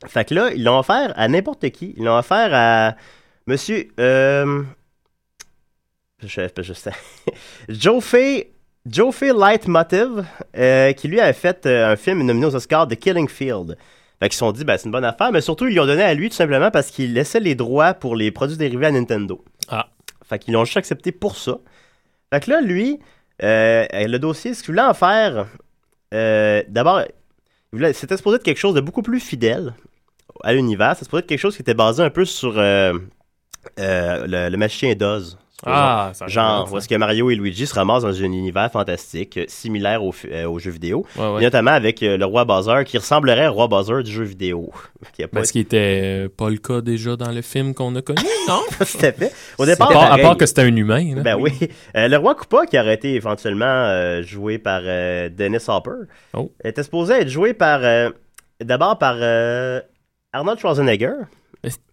[0.06, 1.96] Fait que là, ils l'ont offert à n'importe qui.
[1.98, 2.96] Ils l'ont offert à
[3.48, 4.62] monsieur, euh,
[6.28, 6.92] je, je sais,
[7.70, 8.52] Joe Fay,
[8.86, 10.26] Joe Fay Leitmotiv,
[10.58, 13.78] euh, qui lui avait fait euh, un film nominé aux Oscars, The Killing Field.
[14.20, 15.86] Fait qu'ils se sont dit, ben, c'est une bonne affaire, mais surtout, ils lui ont
[15.86, 18.92] donné à lui tout simplement parce qu'il laissait les droits pour les produits dérivés à
[18.92, 19.44] Nintendo.
[19.68, 19.88] Ah.
[20.28, 21.58] Fait qu'ils l'ont juste accepté pour ça.
[22.34, 23.00] Fait que là, lui,
[23.44, 25.48] euh, le dossier, ce qu'il voulait en faire,
[26.14, 27.02] euh, d'abord,
[27.94, 29.74] c'était supposé être quelque chose de beaucoup plus fidèle
[30.44, 30.94] à l'univers.
[30.94, 32.94] C'était supposé être quelque chose qui était basé un peu sur euh,
[33.78, 35.38] le, le magicien d'Oz.
[35.66, 36.74] Ah, ça Genre, ça.
[36.74, 40.14] où est-ce que Mario et Luigi se ramassent dans un univers fantastique, euh, similaire au
[40.32, 41.06] euh, aux jeux vidéo.
[41.18, 41.42] Ouais, ouais.
[41.42, 44.72] Et notamment avec euh, le roi Bowser, qui ressemblerait au roi Bowser du jeu vidéo.
[45.14, 47.96] Qui a pas Parce qu'il était euh, pas le cas déjà dans le film qu'on
[47.96, 48.62] a connu, non?
[48.78, 49.32] tout à fait.
[49.58, 51.16] Au À départ, part, à part que c'était un humain.
[51.16, 51.22] là.
[51.22, 51.52] Ben oui.
[51.96, 55.92] Euh, le roi Koopa, qui aurait été éventuellement euh, joué par euh, Dennis Hopper,
[56.34, 56.52] Oh.
[56.64, 57.80] était supposé être joué par.
[57.84, 58.10] euh,
[58.64, 59.82] D'abord par euh,
[60.34, 61.12] Arnold Schwarzenegger.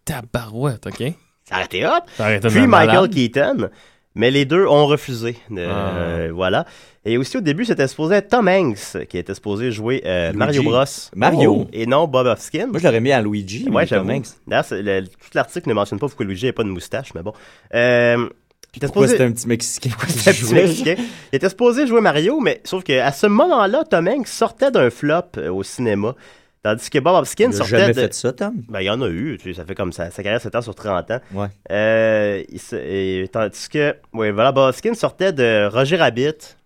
[0.05, 1.13] Tabarouette, OK?
[1.53, 1.91] Ça aurait été hot.
[2.17, 2.89] Ça aurait été Puis malade.
[2.89, 3.69] Michael Keaton.
[4.15, 5.37] Mais les deux ont refusé.
[5.57, 6.33] Euh, Ah.
[6.35, 6.67] Voilà.
[7.05, 10.33] Et aussi au début, c'était supposé être Tom Hanks qui était supposé jouer euh.
[10.35, 10.85] Mario Bros.
[11.17, 11.63] Mario.
[11.63, 11.69] Oh.
[11.73, 12.67] Et non Bob Hoskin.
[12.67, 13.67] Moi, je l'aurais mis à Luigi.
[13.71, 13.87] Ouais.
[13.87, 14.27] Tom Hanks.
[14.47, 17.23] D'ailleurs, c'est- le- tout l'article ne mentionne pas pourquoi Luigi n'a pas de moustache, mais
[17.23, 17.33] bon.
[17.75, 18.29] Euh,
[18.75, 19.91] il était Pourquoi supposé- c'était un petit Mexicain?
[20.09, 20.95] C'était un petit Mexicain.
[21.33, 25.23] Il était supposé jouer Mario, mais sauf qu'à ce moment-là, Tom Hanks sortait d'un flop
[25.51, 26.15] au cinéma.
[26.63, 28.01] Tandis que Bob Hopkins Il a sortait jamais de...
[28.01, 28.55] fait ça, Tom?
[28.69, 29.37] Ben, il y en a eu.
[29.37, 30.11] Tu sais, ça fait comme ça.
[30.13, 31.21] Sa carrière s'étend sur 30 ans.
[31.35, 31.49] Ouais.
[31.73, 36.57] Euh, il se- et tandis que, ouais, voilà, Bob Hoskins sortait de Roger Rabbit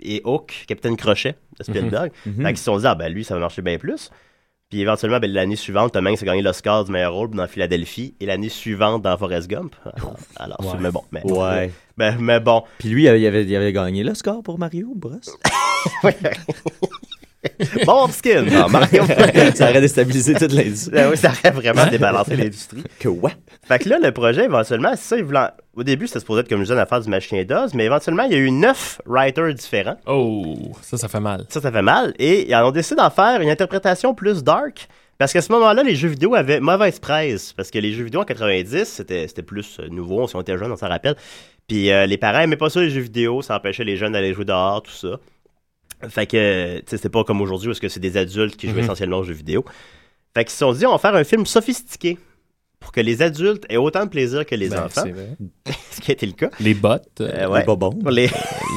[0.00, 2.10] et Hook, Capitaine Crochet de Spielberg.
[2.24, 2.36] Mhm.
[2.36, 4.10] Fait qu'ils se sont dit, ah ben lui, ça va marcher bien plus.
[4.70, 8.14] Puis éventuellement, ben, l'année suivante, Tom Hanks a gagné l'Oscar du meilleur rôle dans Philadelphie
[8.20, 9.76] et l'année suivante dans Forrest Gump.
[10.36, 10.76] Alors, c'est- Ouais.
[10.80, 11.02] mais bon.
[11.12, 11.70] Mais, Ouais.
[11.98, 12.62] Ben, mais bon.
[12.78, 15.10] Puis lui, il avait, il avait gagné le score pour Mario Bros.
[17.86, 19.04] Bon Hopkins, non, Mario.
[19.54, 20.98] ça aurait déstabilisé toute l'industrie.
[20.98, 22.82] Ah oui, ça aurait vraiment débalancé l'industrie.
[22.98, 23.32] Que ouais.
[23.66, 26.48] Fait que là, le projet, éventuellement, c'est ça, ils voulaient- au début, c'était supposé être
[26.48, 29.96] comme une affaire du machin d'os, mais éventuellement, il y a eu neuf writers différents.
[30.06, 31.44] Oh, ça, ça fait mal.
[31.48, 32.14] Ça, ça fait mal.
[32.18, 34.88] Et ils ont décidé d'en faire une interprétation plus dark.
[35.18, 37.52] Parce qu'à ce moment-là, les jeux vidéo avaient mauvaise presse.
[37.52, 40.26] Parce que les jeux vidéo en 90, c'était c'était plus euh, nouveau.
[40.26, 41.14] Si on était jeunes, on s'en rappelle.
[41.68, 43.40] Puis euh, les parents aimaient pas ça, les jeux vidéo.
[43.40, 45.18] Ça empêchait les jeunes d'aller jouer dehors, tout ça.
[46.08, 48.74] Fait que, tu sais, c'était pas comme aujourd'hui, parce que c'est des adultes qui jouent
[48.74, 48.84] Mhm.
[48.84, 49.64] essentiellement aux jeux vidéo.
[50.36, 52.18] Fait qu'ils se sont dit, on va faire un film sophistiqué.
[52.80, 55.04] Pour que les adultes aient autant de plaisir que les Ben, enfants.
[55.04, 55.28] c'est vrai.
[55.90, 56.50] Ce qui a été le cas.
[56.60, 57.18] Les bottes.
[57.22, 57.60] Euh, ouais.
[57.60, 57.98] Les bobons.
[58.10, 58.28] Les,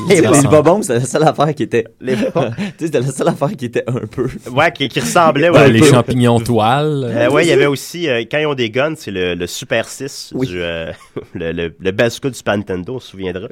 [0.08, 1.84] les- Les bobons, c'était la seule affaire qui était.
[2.00, 2.52] Les bobons.
[2.52, 4.30] Tu sais, c'était la seule affaire qui était un peu.
[4.50, 5.88] Ouais, qui, qui ressemblait Ben, ouais, un les peu.
[5.88, 7.04] champignons toiles.
[7.04, 9.46] Euh, ouais, il y avait aussi, euh, quand ils ont des guns, c'est le, le
[9.46, 10.48] Super 6, Oui.
[10.48, 10.94] du, euh,
[11.34, 13.50] le, le, le bazooka du Super Nintendo, on se souviendra.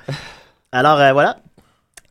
[0.71, 1.37] Alors, euh, voilà.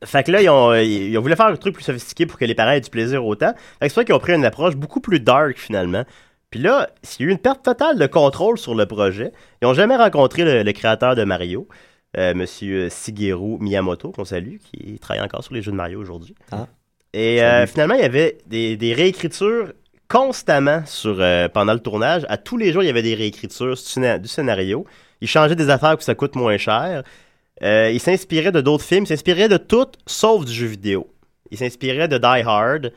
[0.04, 2.44] Fait que là, ils ont, ils ont voulu faire un truc plus sophistiqué pour que
[2.44, 3.52] les parents aient du plaisir autant.
[3.80, 6.04] Fait que c'est vrai qu'ils ont pris une approche beaucoup plus dark, finalement.
[6.50, 6.88] Puis là,
[7.18, 9.32] il y a eu une perte totale de contrôle sur le projet.
[9.60, 11.66] Ils n'ont jamais rencontré le, le créateur de Mario,
[12.16, 16.34] euh, Monsieur Shigeru Miyamoto, qu'on salue, qui travaille encore sur les jeux de Mario aujourd'hui.
[16.52, 16.68] Ah.
[17.12, 19.72] Et euh, finalement, il y avait des, des réécritures
[20.08, 22.24] constamment sur, euh, pendant le tournage.
[22.28, 24.84] À tous les jours, il y avait des réécritures du, scéna- du scénario.
[25.20, 27.02] Il changeait des affaires pour que ça coûte moins cher.
[27.62, 29.04] Euh, il s'inspirait de d'autres films.
[29.04, 31.06] Il s'inspirait de tout sauf du jeu vidéo.
[31.50, 32.92] Il s'inspirait de Die Hard.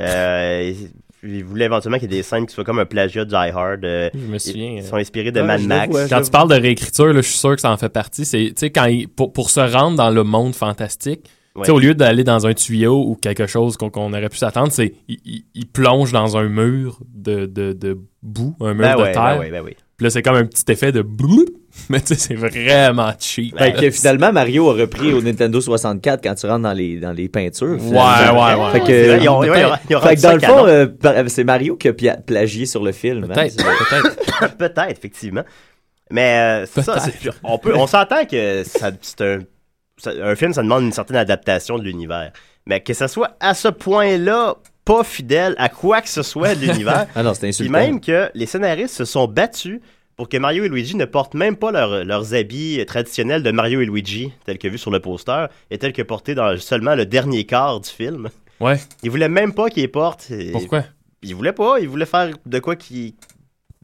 [0.00, 0.90] Euh, il,
[1.28, 3.36] il voulait éventuellement qu'il y ait des scènes qui soient comme un plagiat de Die
[3.36, 3.84] Hard.
[3.84, 4.70] Euh, Je me souviens.
[4.76, 5.90] Ils sont inspirés de Ouais, Mad Max.
[5.90, 8.24] vois, Quand tu parles de réécriture, là, je suis sûr que ça en fait partie.
[8.24, 11.30] C'est, tu sais, quand il- pour, pour se rendre dans le monde fantastique, tu
[11.64, 11.76] sais, Ouais.
[11.76, 14.94] au lieu d'aller dans un tuyau ou quelque chose qu'on, qu'on aurait pu s'attendre, c'est
[15.08, 19.02] il, il- il plonge dans un mur de, de, de boue, un mur Ben de
[19.02, 19.38] ouais, terre.
[19.40, 19.76] ben ben oui.
[19.98, 21.44] Puis là, c'est comme un petit effet de bloup,
[21.90, 23.58] mais tu sais, c'est vraiment cheap.
[23.58, 27.10] Fait que finalement, Mario a repris au Nintendo 64 quand tu rentres dans les, dans
[27.12, 27.70] les peintures.
[27.72, 28.46] Ouais, finalement.
[28.46, 28.70] ouais, ouais.
[28.72, 30.40] Fait que, C'est vrai, ils ont- ils ont- peut-être- ils ont fait que dans le
[30.40, 33.24] fond, euh, c'est Mario qui a plagié sur le film.
[33.24, 33.34] hein.
[33.34, 34.56] Peut-être, peut-être.
[34.56, 35.42] Peut-être, effectivement.
[36.12, 36.96] Mais euh, c'est ça.
[37.42, 39.40] On, peut, on s'entend que c'est un,
[40.22, 42.30] un film, ça demande une certaine adaptation de l'univers.
[42.66, 44.54] Mais que ça soit à ce point-là
[44.88, 47.06] pas fidèle à quoi que ce soit de l'univers.
[47.14, 47.72] Ah non, c'était Puis insultant.
[47.72, 49.80] même que les scénaristes se sont battus
[50.16, 53.80] pour que Mario et Luigi ne portent même pas leur- leurs habits traditionnels de Mario
[53.80, 57.06] et Luigi, tels que vus sur le poster, et tels que portés dans seulement le
[57.06, 58.28] dernier quart du film.
[58.60, 58.80] Ouais.
[59.04, 60.30] Ils voulaient même pas qu'ils les portent.
[60.32, 60.84] et- Pourquoi?
[61.22, 61.78] Ils voulaient pas.
[61.80, 63.14] Ils voulaient faire de quoi qui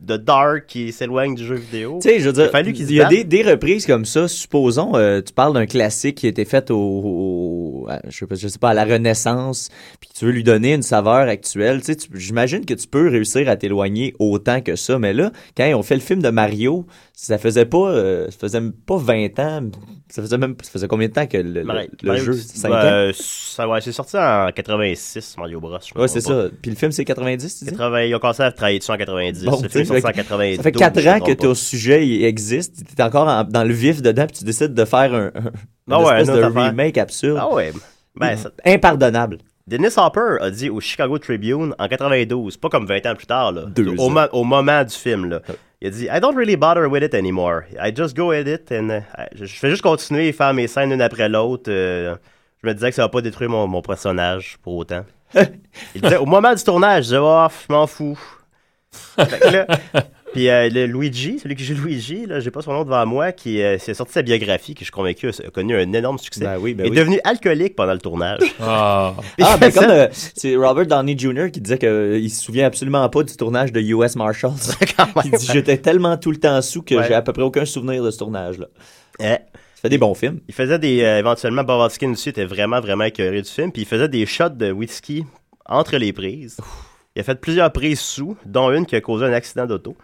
[0.04, 1.98] de dark qui s'éloigne du jeu vidéo.
[2.02, 2.50] Tu sais, je veux dire,
[2.90, 4.28] il y a des, des reprises comme ça.
[4.28, 8.26] Supposons, euh, tu parles d'un classique qui a été fait au, au- à- je, sais
[8.26, 11.80] pas, je sais pas, à la Renaissance, puis tu veux lui donner une saveur actuelle.
[11.80, 14.98] Tu sais, tu- j'imagine que tu peux réussir à t'éloigner autant que ça.
[14.98, 16.86] Mais là, quand ont fait le film de Mario,
[17.16, 19.70] ça faisait pas, euh, ça faisait pas 20 ans.
[20.10, 22.32] Ça faisait même, ça faisait combien de temps que le, le- Mario- le Mario- jeu?
[22.34, 22.80] 5 Ouais, ans?
[22.82, 25.78] euh, ça, ouais, c'est sorti en 86, Mario Bros.
[25.94, 26.46] je Ouais, c'est ça.
[26.60, 27.70] Puis le film, c'est 90, tu dis?
[27.70, 29.44] 80, ils ont commencé à travailler dessus en 90.
[29.44, 30.56] Bon, le film est sorti en que- 92.
[30.56, 33.64] Ça fait 4 je me ans que ton sujet il existe, t'es encore en- dans
[33.64, 35.32] le vif dedans, puis tu décides de faire un, un
[35.90, 37.38] Ah une ouais, espèce de remake absurde.
[37.40, 37.72] Ah ouais.
[38.16, 39.38] Ben, ça- Impardonnable.
[39.66, 43.52] Dennis Hopper a dit au Chicago Tribune en 92, pas comme 20 ans plus tard,
[43.52, 44.10] là, Deux au, ans.
[44.10, 45.24] mo- au moment du film.
[45.30, 45.40] Là.
[45.80, 47.64] Il a dit I don't really bother with it anymore.
[47.80, 49.00] I just go it and uh,
[49.34, 51.70] je, je fais juste continuer et faire mes scènes une après l'autre.
[51.70, 52.16] euh,
[52.62, 55.04] je me disais que ça va pas détruire mon, mon personnage pour autant.
[55.94, 58.18] Il disait au moment du tournage, je disais oh, je m'en fous.
[58.92, 59.66] Fait que là,
[60.34, 63.32] puis euh, le Luigi, celui qui joue Luigi, là, j'ai pas son nom devant moi,
[63.32, 66.44] qui euh, s'est sorti sa biographie, que je suis convaincu a, connu un énorme succès.
[66.44, 66.96] Ben oui, ben est oui.
[66.96, 68.40] devenu alcoolique pendant le tournage.
[68.60, 69.14] Ah.
[69.40, 71.50] Ah, ben Ça- comme euh, c'est Robert Downey Jr.
[71.52, 74.50] qui disait qu'il se souvient absolument pas du tournage de US Marshals.
[75.24, 77.04] il dit J'étais tellement tout le temps sous que Ouais.
[77.08, 78.66] j'ai à peu près aucun souvenir de ce tournage-là.
[79.20, 79.24] Eh.
[79.24, 80.40] Ça fait des bons films.
[80.48, 81.02] Il faisait des.
[81.02, 83.70] euh, éventuellement, Bob Hoskins aussi était vraiment, vraiment écœuré du film.
[83.70, 85.24] Puis il faisait des shots de whisky
[85.66, 86.56] entre les prises.
[87.16, 89.96] Il a fait plusieurs prises sous, dont une qui a causé un accident d'auto.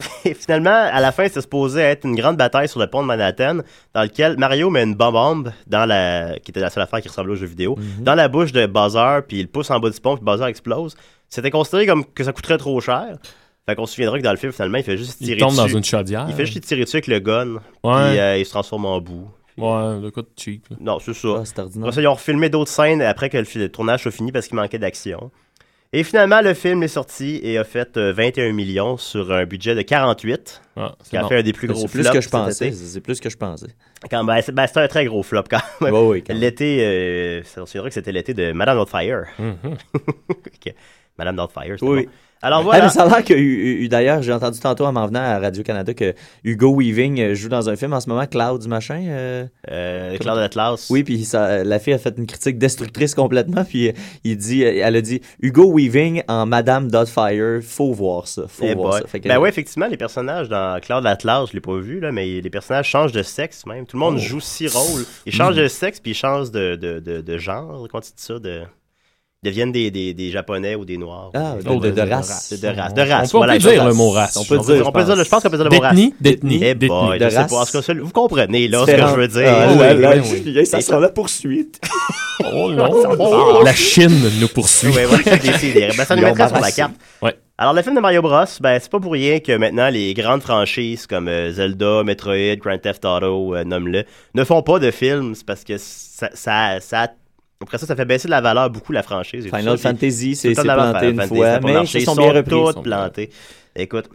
[0.24, 3.06] Et finalement, à la fin, c'était supposé être une grande bataille sur le pont de
[3.06, 3.58] Manhattan,
[3.94, 6.38] dans lequel Mario met une bombe dans la.
[6.40, 9.22] qui était la seule affaire qui ressemblait au jeu vidéo, dans la bouche de Buzzer,
[9.26, 10.94] puis il le pousse en bas du pont, puis Buzzer explose.
[11.28, 13.16] C'était considéré comme que ça coûterait trop cher.
[13.64, 15.54] Fait qu'on se souviendra que dans le film, finalement, il fait juste Il tirer tombe
[15.54, 15.76] dans dessus.
[15.76, 16.26] une chaudière.
[16.28, 18.10] Il fait juste tirer dessus avec le gun, Ouais.
[18.10, 19.30] puis euh, il se transforme en boue.
[19.56, 20.66] Ouais, le coup de cheap.
[20.70, 20.76] là.
[20.80, 21.28] Non, c'est ça.
[21.38, 21.84] Ah, c'est ordinaire.
[21.86, 24.48] Après ça, ils ont refilmé d'autres scènes après que le, le tournage soit fini parce
[24.48, 25.30] qu'il manquait d'action.
[25.94, 29.74] Et finalement, le film est sorti et a fait euh, 21 millions sur un budget
[29.74, 30.62] de 48.
[30.76, 31.28] Ah, qui a bon.
[31.28, 33.36] fait un des plus C'est gros plus flops que je pensais, c'est plus que je
[33.36, 33.66] pensais.
[34.10, 35.94] Quand, ben, c'est ben, c'est un très gros flop quand même.
[35.94, 36.24] Oui.
[36.30, 39.24] L'été, euh, c'est c'est vrai que c'était l'été de Madame Doubtfire.
[39.38, 39.56] Mhm.
[40.30, 40.74] Ok.
[41.18, 42.06] Madame Doubtfire, c'était Oui.
[42.06, 42.10] bon.
[42.44, 42.82] Alors Ah, voilà.
[42.84, 45.38] mais ça a l'air que, eu- eu- d'ailleurs, j'ai entendu tantôt en m'en venant à
[45.38, 49.00] Radio-Canada que Hugo Weaving euh, joue dans un film en ce moment, Clouds, machin.
[49.08, 50.88] Euh, Euh, Cloud Atlas.
[50.90, 53.92] Oui, puis ça, la fille a fait une critique destructrice complètement, puis euh,
[54.24, 58.64] il dit, euh, elle a dit Hugo Weaving en Madame Doubtfire, faut voir ça, faut
[58.66, 59.00] Eh voir boy.
[59.02, 59.06] ça.
[59.06, 62.10] Fait que- Ben ouais, effectivement, les personnages dans Cloud Atlas, je l'ai pas vu, là,
[62.10, 63.86] mais les personnages changent de sexe même.
[63.86, 64.20] Tout le monde Oh.
[64.20, 65.04] joue six rôles.
[65.26, 65.62] Ils changent Mm.
[65.62, 67.86] de sexe, puis ils changent de, de, de, de genre.
[67.90, 68.38] Comment tu dis ça?
[68.40, 68.62] De...
[69.44, 71.32] Deviennent des, des, des Japonais ou des Noirs.
[71.34, 72.52] Ah, de- de- de race.
[72.52, 72.94] De, race.
[72.94, 73.34] De race.
[73.34, 74.36] On peut- on dire le mot race.
[74.36, 75.94] On peut dire, on peut dire, je pense qu'on peut dire le mot race.
[75.96, 76.58] D'ethnie, d'ethnie,
[77.18, 77.50] De race.
[77.52, 77.64] pas.
[77.82, 79.48] Ça, vous comprenez, là, ce que je veux dire.
[79.48, 80.42] Ah, Oui, là, oui, là, oui.
[80.44, 81.80] Julien, ça sent la poursuite.
[82.54, 83.62] Oh non.
[83.62, 84.88] La Chine nous poursuit.
[84.88, 85.88] Oui, voilà, décidé.
[85.96, 86.92] Ben, ça nous Ils ont mettra sur la carte.
[87.20, 87.36] Ouais.
[87.56, 90.40] Alors, le film de Mario Bros, ben, c'est pas pour rien que maintenant les grandes
[90.42, 95.34] franchises comme euh, Zelda, Metroid, Grand Theft Auto, euh, nomme-le, ne font pas de films.
[95.36, 97.08] C'est parce que ça, ça, ça-
[97.62, 99.46] après ça, ça fait baisser de la valeur beaucoup la franchise.
[99.46, 99.90] et Final ça.
[99.90, 101.98] Fantasy, c'est tout le temps c'est de la planté une Fantasy, fois, mais marché.
[102.00, 102.56] ils sont bien repris.
[102.56, 103.30] Ils sont plantés.
[103.76, 104.06] Écoute.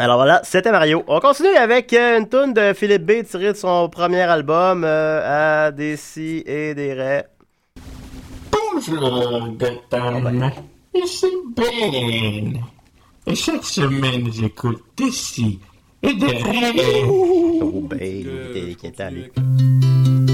[0.00, 1.02] Alors voilà, c'était Mario.
[1.08, 5.66] On continue avec euh, une tune de Philippe B tirée de son premier album euh,
[5.66, 7.26] à des si et des raies.
[8.52, 10.52] Bonjour, Gotham.
[10.94, 12.60] Ici Ben.
[13.26, 15.58] Et chaque semaine, j'écoute d'ici
[16.02, 17.08] et de rêves.
[17.10, 20.27] Oh ben, il était- qui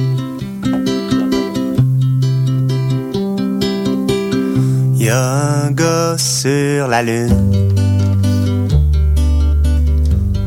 [5.04, 7.52] Y a un gars sur la lune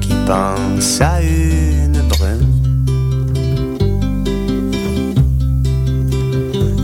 [0.02, 2.56] qui pense à une brune.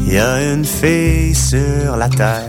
[0.07, 2.47] Y a une fille sur la terre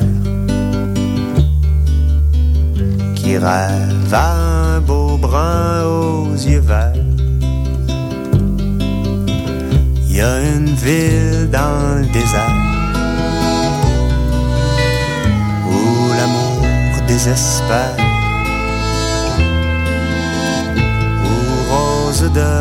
[3.15, 6.93] qui rêve à un beau brun aux yeux verts.
[10.07, 12.64] Y a une ville dans le désert
[17.15, 17.97] désespère,
[21.29, 21.35] où
[21.73, 22.53] rose de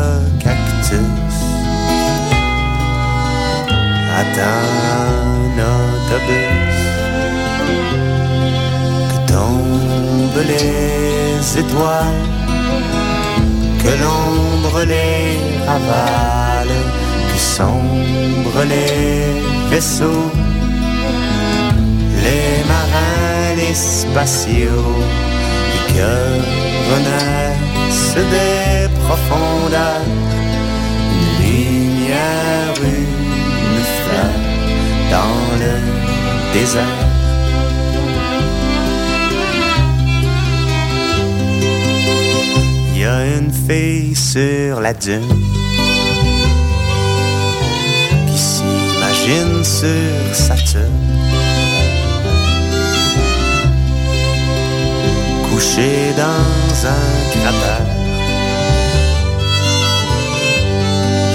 [0.44, 1.38] cactus.
[4.20, 4.70] Atteint
[5.38, 6.78] un autobus,
[9.10, 12.24] que tombent les étoiles,
[13.82, 15.26] que l'ombre les
[15.66, 16.76] ravale,
[17.30, 19.24] que sombrent les
[19.70, 20.30] vaisseaux
[22.24, 23.33] les marins,
[23.72, 25.00] spatiaux,
[25.88, 26.54] que
[28.30, 30.02] des profondeurs
[31.14, 34.34] une lumière, une fleur
[35.10, 35.74] dans le
[36.52, 36.82] désert.
[42.94, 45.20] Il y a une fille sur la dune
[48.26, 51.13] qui s'imagine sur Saturne.
[55.54, 57.86] Couché dans un cratère.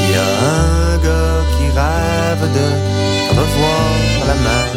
[0.04, 2.68] Il y a un gars qui rêve de
[3.40, 3.92] revoir
[4.30, 4.70] la mer.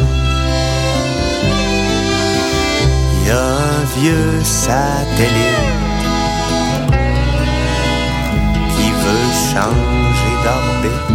[3.15, 5.71] Il y a un vieux satellite
[8.73, 11.07] qui veut changer d'orbite.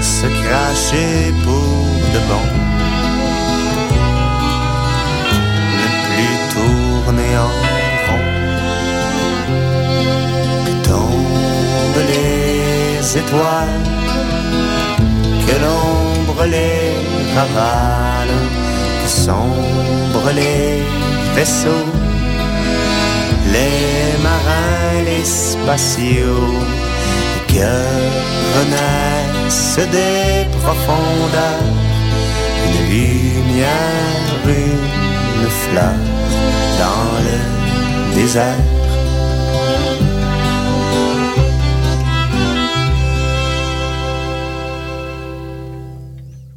[0.00, 2.73] Se cracher pour de bon.
[7.08, 7.50] En
[8.06, 8.26] rond.
[10.66, 13.84] Que tombent les étoiles,
[15.46, 16.94] que l'ombre les
[17.36, 18.36] ravale,
[19.02, 20.82] que sombrent les
[21.34, 21.90] vaisseaux,
[23.52, 26.58] les marins, les spatiaux,
[27.48, 27.74] que
[28.56, 31.74] renaissent des profondeurs
[32.66, 33.74] une lumière,
[34.46, 36.13] une fleur
[36.78, 38.56] dans le désert.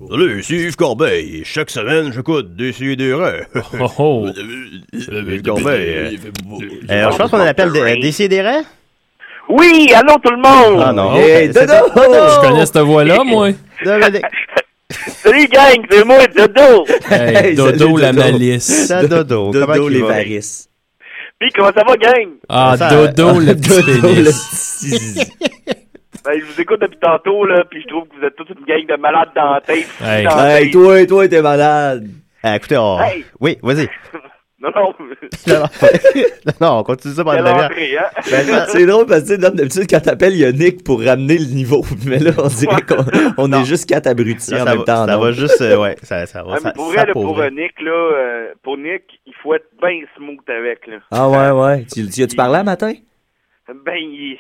[0.10, 1.42] Salut, c'est Yves Corbeil.
[1.44, 3.42] Chaque semaine, j'écoute des des.
[3.80, 4.28] Oh, oh.
[4.94, 6.20] Yves Corbeil.
[6.90, 8.62] Euh, je pense qu'on appelle des Décideret.
[9.50, 10.84] Oui, allô tout le monde!
[10.86, 11.16] Ah non.
[11.16, 11.90] Hey, c'est- Dodo!
[11.96, 13.50] Je connais cette voix-là, moi?
[15.28, 16.86] Salut gang, c'est moi, Dodo!
[17.12, 18.88] Hey, Dodo, la malice.
[19.10, 19.52] Dodo.
[19.52, 20.70] Dodo, les varices.
[21.40, 22.30] Puis comment ça va gang?
[22.48, 25.28] Ah, Ça, Dodo, le petit.
[26.24, 28.66] Ben, je vous écoute depuis tantôt, là, puis je trouve que vous êtes toute une
[28.66, 29.88] gang de malades dans la tête.
[30.02, 30.24] Hey.
[30.26, 30.74] Dans la Hey, tête.
[30.74, 32.08] toi, toi, t'es malade.
[32.44, 32.76] Ah, écoutez.
[32.76, 33.26] Hey.
[33.40, 33.88] Oui, vas-y.
[34.60, 34.94] Non, non.
[36.62, 37.66] non, on continue ça pendant demi-heure.
[37.66, 38.06] entrée, hein?
[38.32, 41.46] Ben, C'est drôle parce que d'habitude, quand t'appelles, il y a Nick pour ramener le
[41.46, 41.86] niveau.
[42.08, 43.06] Mais là, on dirait qu'on
[43.38, 45.06] on est juste quatre abrutis Là, en même temps.
[45.06, 45.20] ça non?
[45.22, 46.58] va juste, euh, ouais, ça, ça va.
[46.64, 50.02] Ah, pour ça vrai, là, pour Nick, là, euh, pour Nick, il faut être bien
[50.16, 50.98] smooth avec, là.
[51.12, 51.86] Ah ouais, ouais.
[51.94, 52.94] Tu, tu as-tu parlé un matin?
[53.86, 54.40] Ben, il,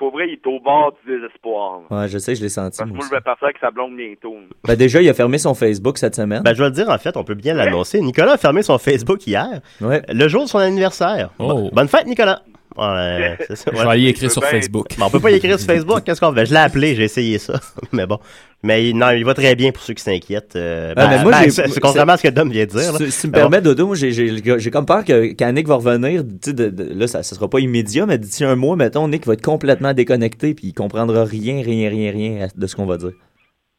[0.00, 1.82] pour vrai, il est au bord du désespoir.
[1.90, 2.00] là.
[2.00, 2.78] Ouais, je sais, je l'ai senti.
[2.78, 4.34] Parce que moi je vais partir avec sa blonde bientôt.
[4.66, 6.42] Ben déjà, il a fermé son Facebook cette semaine.
[6.42, 8.00] Ben, je vais le dire, en fait, on peut bien l'annoncer.
[8.00, 10.02] Nicolas a fermé son Facebook hier, Ouais.
[10.08, 11.30] le jour de son anniversaire.
[11.38, 12.40] Bon- Bonne fête, Nicolas!
[12.80, 14.86] Ouais, c'est ça, Je vais y écrire sur Facebook.
[14.98, 16.46] Bon, on peut pas y écrire sur Facebook, qu'est-ce qu'on fait?
[16.46, 17.60] Je l'ai appelé, j'ai essayé ça.
[17.92, 18.18] mais bon.
[18.62, 20.56] Mais il- non, il va très bien pour ceux qui s'inquiètent.
[20.56, 22.92] euh, Ah, ben, mais moi, ben, c'est contrairement à ce que Dom vient de dire.
[22.92, 22.98] là.
[22.98, 23.38] Si, si tu me bon.
[23.38, 26.92] permets, Dodo, moi, j'ai- comme peur que quand Nick va revenir, tu sais, de- de-
[26.98, 29.92] là, ça, ça sera pas immédiat, mais d'ici un mois, mettons, Nick va être complètement
[29.94, 33.12] déconnecté puis il comprendra rien, rien, rien, rien de ce qu'on va dire.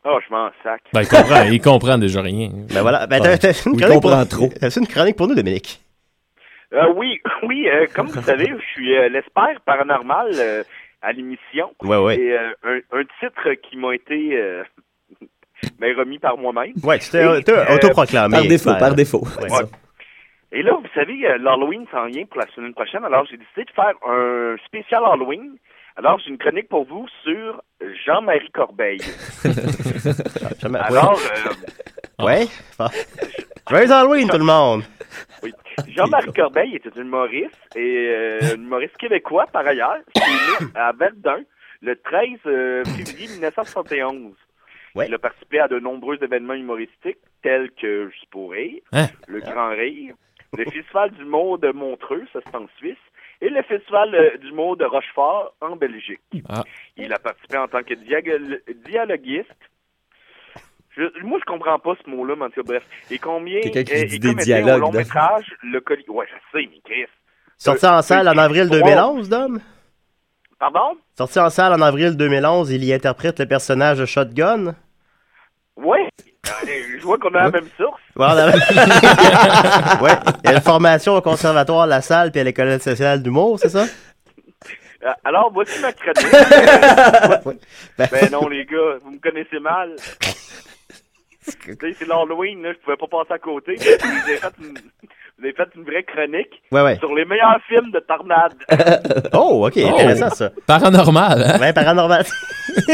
[0.04, 0.82] Oh, je m'en sac.
[0.94, 2.50] Ben, il comprend, il comprend déjà rien.
[2.74, 3.06] Ben voilà.
[3.06, 4.28] Ben, t'as- une il comprend pour...
[4.28, 4.50] trop.
[4.60, 5.80] T'as une chronique pour nous, Dominique?
[6.73, 10.63] Euh, oui, oui, euh, comme vous savez, je suis euh, l'expert paranormal euh,
[11.01, 11.71] à l'émission.
[11.84, 12.17] Ouais, ouais.
[12.17, 14.63] Et euh, un, un titre qui m'a été euh,
[15.79, 16.73] ben, remis par moi-même.
[17.12, 18.38] T'es euh, autoproclamé.
[18.38, 19.23] Par défaut, par défaut.
[19.41, 19.51] Ouais.
[19.51, 19.65] Ouais.
[20.53, 23.71] Et là, vous savez, l'Halloween s'en vient pour la semaine prochaine, alors j'ai décidé de
[23.71, 25.55] faire un spécial Halloween.
[25.97, 27.62] Alors, j'ai une chronique pour vous sur
[28.05, 28.97] Jean-Marie Corbeil.
[30.62, 31.19] Jamais- Alors,
[32.19, 32.47] euh, Ouais.
[33.69, 34.84] Joyeux Halloween, tout le monde!
[35.43, 35.54] Oui.
[35.89, 40.67] Jean-Marie Corbeil était un humoriste, et euh, un humoriste québécois, par ailleurs, qui est né
[40.76, 41.41] à Verdun
[41.82, 44.34] le 13 euh, février 1971.
[44.93, 45.08] Ouais.
[45.08, 49.08] Il a participé à de nombreux événements humoristiques, tels que Juste pour rire, Hein?
[49.28, 50.15] le Grand Rire,
[50.58, 52.97] le Festival d'humour de Montreux, ça c'est en Suisse,
[53.39, 56.19] et le Festival euh, d'humour de Rochefort en Belgique.
[56.50, 56.63] Ah.
[56.97, 59.50] Il a participé en tant que dialoguiste.
[60.97, 62.84] Je- moi, je comprends pas ce mot-là, mais en tout cas, bref.
[63.10, 66.04] Et combien Quelqu'un qui dit des dialogues, long métrage, le colis...
[66.10, 67.06] Ouais, je sais, mais Chris.
[67.58, 69.60] Sorti Euh, en salle en euh, avril trois- 2011, Dom?
[70.60, 70.97] Pardon?
[71.17, 74.75] Sorti en salle en avril 2011, il y interprète le personnage de Shotgun?
[75.77, 76.08] Ouais.
[76.47, 78.01] Euh, Je vois qu'on a la même source.
[78.15, 78.47] Ouais, on a-
[80.01, 80.12] ouais,
[80.43, 83.69] il y a une formation au conservatoire La Salle puis à l'école sociale d'humour, c'est
[83.69, 83.86] ça?
[85.04, 86.32] Euh, Alors, voici ma chronique.
[87.97, 89.95] Ben- ben non, les gars, vous me connaissez mal.
[91.45, 93.75] Tu sais, c'est l'Halloween, là, je pouvais pas passer à côté.
[93.75, 94.73] Vous avez fait une,
[95.39, 96.97] vous avez fait une vraie chronique Ouais, ouais.
[96.99, 98.54] sur les meilleurs films de tornade.
[99.34, 100.51] Oh, ok, intéressant ça.
[100.67, 101.60] Paranormal, hein?
[101.60, 102.25] Ouais, paranormal.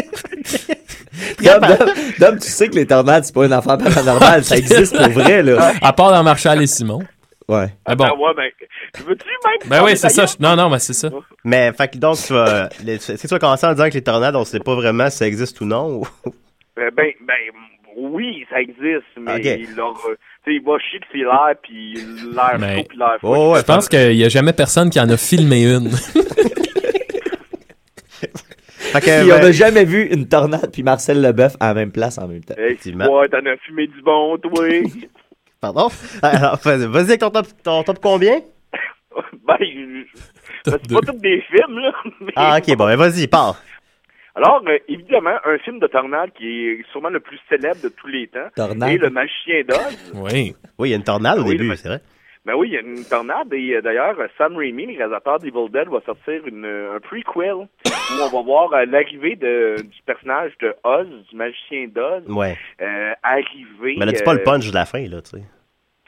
[1.42, 4.96] Dom, Dom, Dom, tu sais que les tornades, c'est pas une affaire paranormale, ça existe
[4.98, 5.74] pour vrai, là.
[5.82, 7.00] À part dans Marshall et Simon.
[7.48, 7.68] Ouais.
[7.86, 8.06] Ah bon.
[8.06, 8.50] Ah ouais, ben,
[9.06, 9.70] veux-tu même?
[9.70, 10.26] Ben oui, c'est ça.
[10.40, 11.10] Non, non, mais c'est ça.
[11.46, 14.36] Mais, fait que donc, tu vas, que tu vas commencer en disant que les tornades,
[14.36, 16.02] on sait pas vraiment si ça existe ou non.
[16.02, 16.08] ou-
[16.80, 17.36] Euh, ben, ben,
[17.98, 21.56] oui, ça existe, mais il, leur, euh, tu sais, il va chier que c'est l'air,
[21.62, 21.94] puis
[22.34, 23.38] l'air Mais- chaud, puis l'air froid.
[23.38, 25.90] Oh, ouais, Je pense qu'il n'y a jamais personne qui en a filmé une.
[29.00, 32.18] Puis on ben, n'a jamais vu une tornade puis Marcel Leboeuf à la même place
[32.18, 32.56] en même temps.
[32.58, 33.06] Hey, Effectivement.
[33.20, 34.66] ouais, t'en as fumé du bon, toi.
[35.62, 35.90] Pardon?
[36.22, 38.40] Alors, vas-y vas-y avec ton top, ton top combien?
[39.48, 41.92] ben, je- ben, c'est pas tous des films, là.
[42.22, 43.62] mais Ah, ok, bon, ben vas-y, pars.
[44.38, 48.08] Alors, euh, évidemment, un film de tornade qui est sûrement le plus célèbre de tous
[48.08, 48.90] les temps Tornade?
[48.92, 50.14] est Le Magicien d'Oz.
[50.16, 50.56] Oui.
[50.78, 52.02] Oui, il y a une tornade au Oui, début, le- c'est vrai.
[52.46, 55.70] Ben oui, il y a une tornade et euh, d'ailleurs, Sam Raimi, le réalisateur d'Evil
[55.70, 57.68] Dead, va sortir une, euh, un prequel où
[58.22, 62.56] on va voir euh, l'arrivée de, du personnage de Oz, du magicien d'Oz, Ouais.
[62.82, 63.96] euh, arriver...
[63.98, 65.44] Mais là, dis pas le euh, punch de la fin, là, tu sais.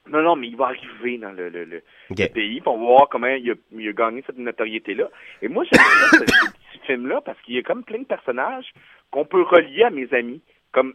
[0.09, 2.19] Non, non, mais il va arriver dans le, le, le, Ok.
[2.19, 5.09] le pays, va voir comment il a, il a gagné cette notoriété-là.
[5.41, 8.05] Et moi, j'aime bien ce, ce petit film-là parce qu'il y a comme plein de
[8.05, 8.65] personnages
[9.11, 10.41] qu'on peut relier à mes amis.
[10.71, 10.93] Comme,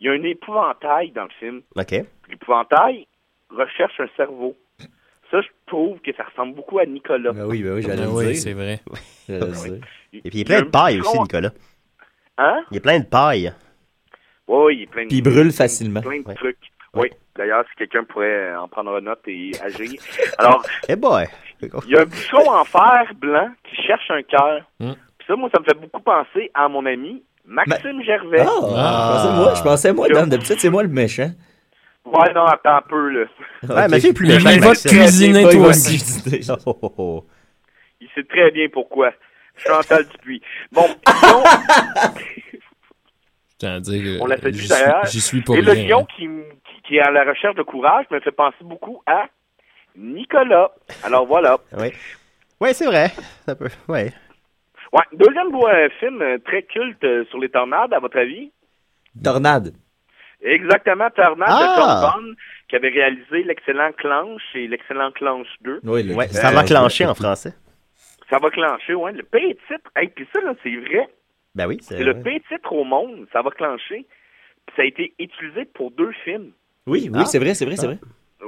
[0.00, 1.62] il y a un épouvantail dans le film.
[1.76, 1.94] Ok.
[2.28, 3.06] L'épouvantail
[3.50, 4.56] recherche un cerveau.
[5.30, 7.32] Ça, je trouve que ça ressemble beaucoup à Nicolas.
[7.32, 8.36] Ben oui, ben oui, j'allais le oui, dire.
[8.36, 8.80] c'est vrai.
[10.12, 11.50] Et puis il est plein de paille aussi, Nicolas.
[12.38, 12.64] Hein?
[12.70, 13.52] Il est plein de paille.
[14.46, 16.00] Oui, il est plein de Puis il brûle facilement.
[16.00, 16.34] plein de Ouais.
[16.34, 16.58] trucs.
[16.94, 17.08] Oui.
[17.34, 20.00] D'ailleurs, si quelqu'un pourrait en prendre note et agir.
[20.38, 21.24] Alors, Eh boy.
[21.60, 24.62] il y a un bouchon en fer blanc qui cherche un cœur.
[24.80, 24.92] Hmm.
[25.26, 28.44] Puis ça, moi, ça me fait beaucoup penser à mon ami Maxime Gervais.
[28.46, 31.30] Ah, je pensais moi, je pensais moi, Dom, d'habitude, c'est moi le méchant.
[32.04, 33.26] Ouais, non, attends un peu, là.
[33.64, 33.90] Ouais, Ok.
[33.90, 34.50] mais c'est plus méchant.
[34.50, 36.00] il va te cuisiner, toi aussi.
[36.66, 37.24] Oh, oh, oh.
[38.00, 39.10] Il sait très bien pourquoi.
[39.56, 40.40] Chantal Dupuis.
[40.70, 41.42] Bon, sinon,
[43.60, 45.04] Je dire, On l'a fait juste derrière.
[45.06, 46.06] J'y suis pour et le lion hein.
[46.16, 49.24] qui, qui, qui est à la recherche de courage me fait penser beaucoup à
[49.96, 50.70] Nicolas.
[51.02, 51.58] Alors voilà.
[51.76, 51.88] Oui.
[52.60, 53.10] Oui, c'est vrai.
[53.46, 53.70] Ça peut.
[53.88, 54.12] Ouais.
[54.92, 58.52] Ouais, deuxième euh, film euh, très culte euh, sur les tornades, à votre avis?
[59.22, 59.72] Tornade.
[60.42, 61.60] Exactement, Tornade Ah!
[61.60, 62.34] de Tom Bond,
[62.68, 65.80] qui avait réalisé l'excellent Clanche et l'excellent Clanche 2.
[65.84, 67.54] Oui, le- Ouais, ça va clencher en français.
[68.30, 69.12] Ça va clencher, ouais.
[69.12, 71.08] Le pire titre, hey, puis ça, là, c'est vrai.
[71.54, 74.06] Ben oui, C'est le pire titre au monde, ça va clencher.
[74.76, 76.50] Ça a été utilisé pour deux films.
[76.86, 77.98] Oui, oui, c'est vrai, c'est vrai, c'est vrai.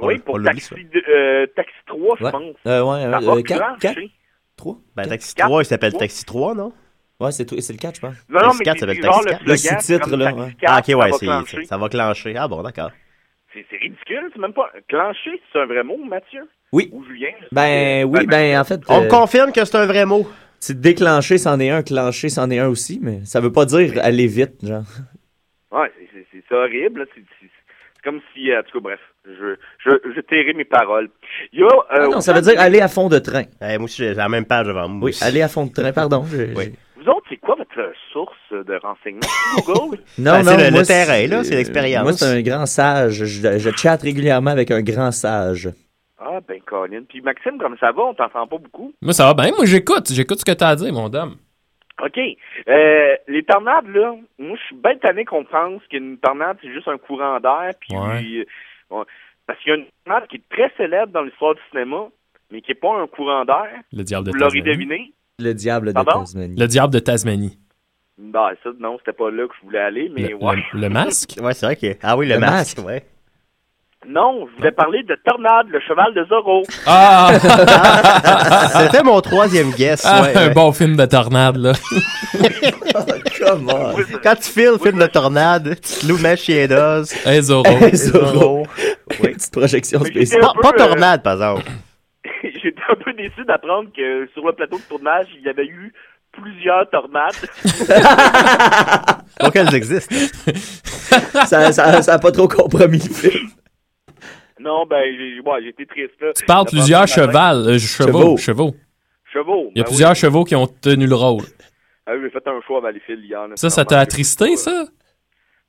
[0.01, 0.43] Oui, On- pour on.
[0.43, 2.55] Taxi, deux- euh, Taxi 3, je pense.
[2.67, 4.11] Euh, ouais, Ça euh, va euh, quatre- clencher.
[4.59, 5.93] 3 Ben, Taxi Quatre, 3, il s'appelle.
[5.93, 6.73] Taxi 3, non?
[7.19, 8.15] Ouais, c'est tout- c'est le 4, je pense.
[8.29, 9.41] Non, non, Taxi mais 4 c'est s'appelle Taxi le 4.
[9.45, 10.55] Le sous-titre, là, Taxi ouais.
[10.61, 12.35] 4, Ah, ok, ça ouais, ça va clencher.
[12.37, 12.91] Ah bon, d'accord.
[13.51, 14.69] C'est ridicule, c'est même pas...
[14.87, 16.47] Clencher, c'est un vrai mot, Mathieu?
[16.71, 16.89] Oui.
[16.93, 17.31] Ou Julien?
[17.51, 18.79] Ben oui, ben en fait.
[18.87, 20.27] On euh, me confirme que c'est un vrai mot.
[20.59, 23.93] C'est déclencher, c'en est un, clencher, c'en est un aussi, mais ça veut pas dire
[24.03, 24.83] aller vite, genre.
[25.71, 27.07] Ouais, c'est- horrible.
[28.03, 31.09] Comme si, euh, en tout cas, bref, je, je, je tairai mes paroles.
[31.53, 31.67] Il y a...
[31.67, 33.43] euh, Ah non, ça veut dire aller à fond de train.
[33.61, 35.07] Eh, moi aussi, j'ai la même page devant moi.
[35.09, 36.23] Oui, aller à fond de train, pardon.
[36.55, 36.73] Oui.
[36.97, 39.21] Vous autres, c'est quoi votre source de renseignement?
[39.65, 39.97] Google?
[40.17, 42.03] Non, Ben, non, c'est le- terrain, là, c'est l'expérience.
[42.03, 43.23] Moi, c'est un grand sage.
[43.23, 45.69] Je, je chatte régulièrement avec un grand sage.
[46.19, 47.03] Ah, ben, Colin.
[47.07, 48.03] Puis Maxime, comme ça va?
[48.03, 48.91] On t'entend pas beaucoup.
[49.01, 49.51] Moi, ça va bien.
[49.55, 50.11] Moi, j'écoute.
[50.11, 51.35] J'écoute ce que t'as à dire, mon dame.
[52.03, 52.19] OK.
[52.67, 56.87] Euh, les tornades, là, moi, je suis bien tanné qu'on pense qu'une tornade, c'est juste
[56.87, 57.71] un courant d'air.
[57.79, 58.45] Puis, Ouais.
[58.91, 59.03] euh,
[59.45, 62.07] parce qu'il y a une tornade qui est très célèbre dans l'histoire du cinéma,
[62.51, 63.69] mais qui n'est pas un courant d'air.
[63.91, 64.77] Le diable de Vous l'aurez Tasmanie.
[64.77, 65.13] deviné?
[65.39, 66.19] Le diable de Pardon?
[66.19, 66.55] Tasmanie.
[66.59, 67.57] Le diable de Tasmanie.
[68.17, 70.55] Ben, ça, non, c'était pas là que je voulais aller, mais Le, ouais.
[70.73, 71.35] le- le masque?
[71.41, 71.97] Ouais, c'est vrai que.
[72.03, 72.87] Ah oui, le, Le masque, masque.
[72.87, 73.03] ouais.
[74.07, 76.63] Non, je voulais parler de Tornade, le cheval de Zorro.
[76.87, 77.31] Ah!
[78.79, 80.03] C'était mon troisième guess.
[80.05, 80.53] Ah, ouais, un ouais.
[80.53, 81.73] bon film de tornade, là.
[83.39, 83.93] Come on.
[84.23, 87.13] Quand tu files le film de tornade, tu te loues ma chienneuse.
[87.25, 87.65] Hey, Zorro.
[87.65, 88.65] Hey, Zorro.
[89.09, 90.41] Petite projection spéciale.
[90.41, 91.63] Pas, pas euh, tornade, par exemple.
[92.43, 95.93] J'étais un peu déçu d'apprendre que sur le plateau de tournage, il y avait eu
[96.31, 97.33] plusieurs tornades.
[99.41, 100.15] Donc, elles existent.
[101.45, 103.49] ça, ça, ça a pas trop compromis le film.
[104.59, 106.33] Non, ben, j'ai ouais, été triste, là.
[106.33, 108.75] Tu parles J'ai plusieurs chevals, euh, chevaux, chevaux.
[109.31, 109.69] Chevaux.
[109.75, 110.15] Il y a ben plusieurs oui.
[110.15, 111.43] chevaux qui ont tenu le rôle.
[112.05, 113.47] Ah oui, j'ai fait un choix à Valleyfield hier.
[113.47, 113.55] là.
[113.55, 114.85] Ça, ça t'a attristé, ça?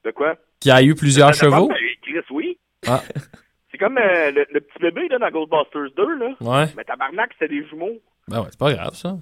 [0.04, 0.36] De quoi?
[0.60, 1.68] Qu'il y a eu plusieurs Ça dépend, chevaux?
[1.68, 2.58] ben, Chris, oui.
[2.88, 3.02] Ah,
[3.70, 6.34] C'est comme euh, le, le petit bébé là, dans Ghostbusters 2, là.
[6.40, 6.66] ouais.
[6.76, 7.98] Mais tabarnak, c'était des jumeaux.
[8.28, 9.16] Ben ouais, c'est pas grave, ça.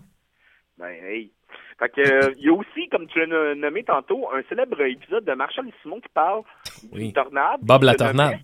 [0.79, 1.33] Ben, hey.
[1.81, 5.25] Fait que, euh, il y a aussi, comme tu l'as nommé tantôt, un célèbre épisode
[5.25, 6.43] de Marshall et Simon qui parle
[6.93, 7.05] Oui.
[7.05, 7.61] d'une tornade.
[7.63, 8.39] Bob la tornade.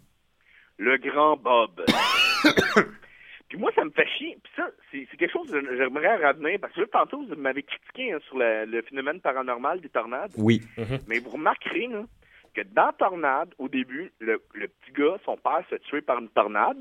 [0.78, 1.84] Le grand Bob.
[3.48, 4.36] Puis moi, ça me fait chier.
[4.42, 6.58] Puis ça, c'est quelque chose que j'aimerais revenir.
[6.60, 10.32] Parce que là, tantôt, vous m'avez critiqué hein, sur le, le phénomène paranormal des tornades.
[10.36, 10.62] Oui.
[11.08, 12.02] Mais vous remarquerez là,
[12.54, 16.28] que dans Tornade, au début, le, le petit gars, son père, se tué par une
[16.28, 16.78] tornade.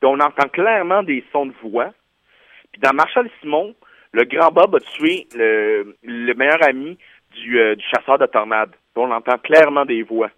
[0.00, 1.92] Puis on entend clairement des sons de voix.
[2.72, 3.74] Puis dans Marshall Simon,
[4.12, 6.98] le grand Bob a tué le, le meilleur ami
[7.34, 8.70] du, euh, du chasseur de tornade.
[8.70, 10.30] Puis on entend clairement des voix.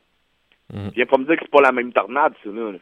[0.73, 0.91] Mhm.
[0.97, 2.73] Viens pas me dire que c'est pas la même tornade, ça, là.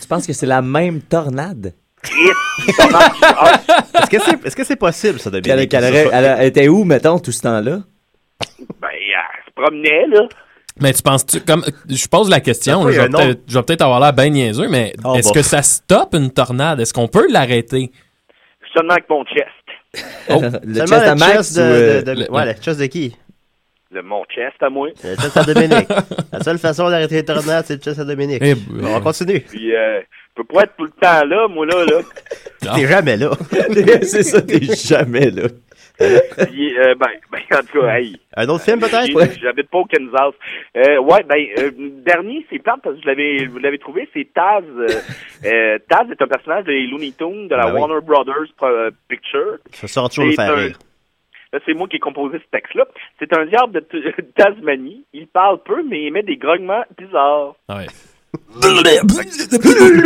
[0.00, 1.74] Tu penses que c'est la même tornade?
[2.04, 4.10] Est-ce
[4.56, 5.68] que c'est c'est possible, ça, de bien elle,
[6.40, 7.78] elle était où, mettons, tout ce temps-là?
[8.80, 10.28] ben, elle se promenait, là.
[10.80, 14.12] Mais tu penses-tu, comme, je pose la question, là, je, vais peut-être, peut-être avoir l'air
[14.12, 15.34] bien niaiseux, mais Oh, est-ce bon.
[15.34, 16.80] que ça stoppe une tornade?
[16.80, 17.90] Est-ce qu'on peut l'arrêter?
[18.74, 19.48] Seulement avec mon chest.
[20.30, 22.86] Oh, le Seulement chest à Max chest ou, de, de- le- Ouais, le chest de
[22.86, 23.14] qui?
[23.92, 24.88] Le, mon chest à moi.
[25.04, 25.88] Le chest à Dominique.
[26.32, 28.42] la seule façon d'arrêter les tornades, c'est le chest à Dominique.
[28.42, 29.40] Eh, On continue.
[29.40, 32.00] Puis, euh, je peux pas être tout le temps là, moi, là, là.
[32.74, 33.30] T'es jamais là.
[34.02, 35.48] c'est ça, t'es jamais là.
[35.98, 38.16] Puis, euh, ben, ben, en tout cas, hey.
[38.34, 39.06] Un autre film, peut-être?
[39.06, 40.32] J'ai- J'habite pas au Kansas.
[40.76, 41.70] Euh, ouais, ben, euh,
[42.04, 44.64] dernier, c'est plate parce que je l'avais, vous l'avez trouvé, c'est Taz.
[44.78, 44.88] Euh,
[45.44, 47.80] euh, Taz est un personnage des Looney Tunes de la Ben oui.
[47.80, 49.58] Warner Brothers euh, Picture.
[49.72, 50.78] Ça sort toujours C'est faire un- rire.
[51.66, 52.86] C'est moi qui ai composé ce texte-là.
[53.18, 55.04] C'est un diable de T- Tasmanie.
[55.12, 57.54] Il parle peu, mais il émet des grognements bizarres.
[57.68, 57.86] Ouais.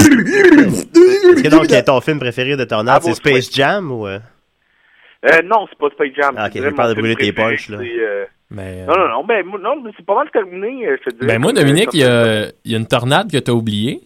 [0.06, 2.96] Est-ce que donc, quel est ton film préféré de tornade?
[2.98, 4.06] Ah, c'est Space Jam ou...
[4.06, 4.18] euh?
[5.24, 6.34] Euh, non, c'est pas Space Jam.
[6.36, 7.78] Ah, ok, vraiment peur de brûler tes punchs, là.
[7.78, 11.10] euh, Mais, euh, Non, non, non, ben, moi- non, mais c'est pas mal terminé, je
[11.10, 11.26] te dis.
[11.26, 14.00] ben moi, Dominique, il y a, il y a une tornade que t'as oubliée.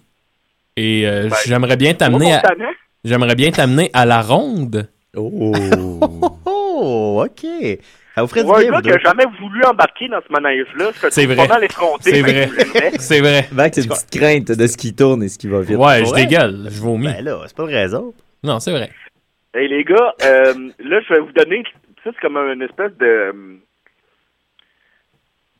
[0.77, 2.43] Et euh, j'aimerais bien t'amener à,
[3.05, 4.89] j'aimerais bien t'amener à la ronde.
[5.17, 5.53] Oh.
[6.83, 7.47] Oh, OK.
[8.15, 8.99] Ça vous ferait du bien, qui a deux.
[9.05, 11.47] jamais voulu embarquer dans ce manège-là, C'est vrai.
[12.01, 12.49] C'est vrai.
[12.99, 13.49] C'est vrai.
[13.53, 15.77] Max, c'est une petite crainte de ce qui tourne et ce qui va vite.
[15.77, 17.07] Ouais, je dégueule, je vomis.
[17.07, 18.15] Ben là, c'est pas une raison.
[18.43, 18.91] Non, c'est vrai.
[19.55, 21.63] Hey, les gars, euh, là, je vais vous donner...
[22.03, 23.61] Ça, c'est comme une espèce de...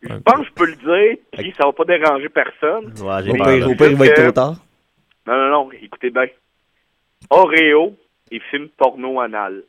[0.03, 2.87] Je pense que je peux le dire, puis ça va pas déranger personne.
[3.03, 4.55] Ouais, j'ai au pire, il va être trop tard.
[5.27, 6.27] Non, non, non, écoutez bien.
[7.29, 7.95] Oreo
[8.31, 9.63] et film porno anal.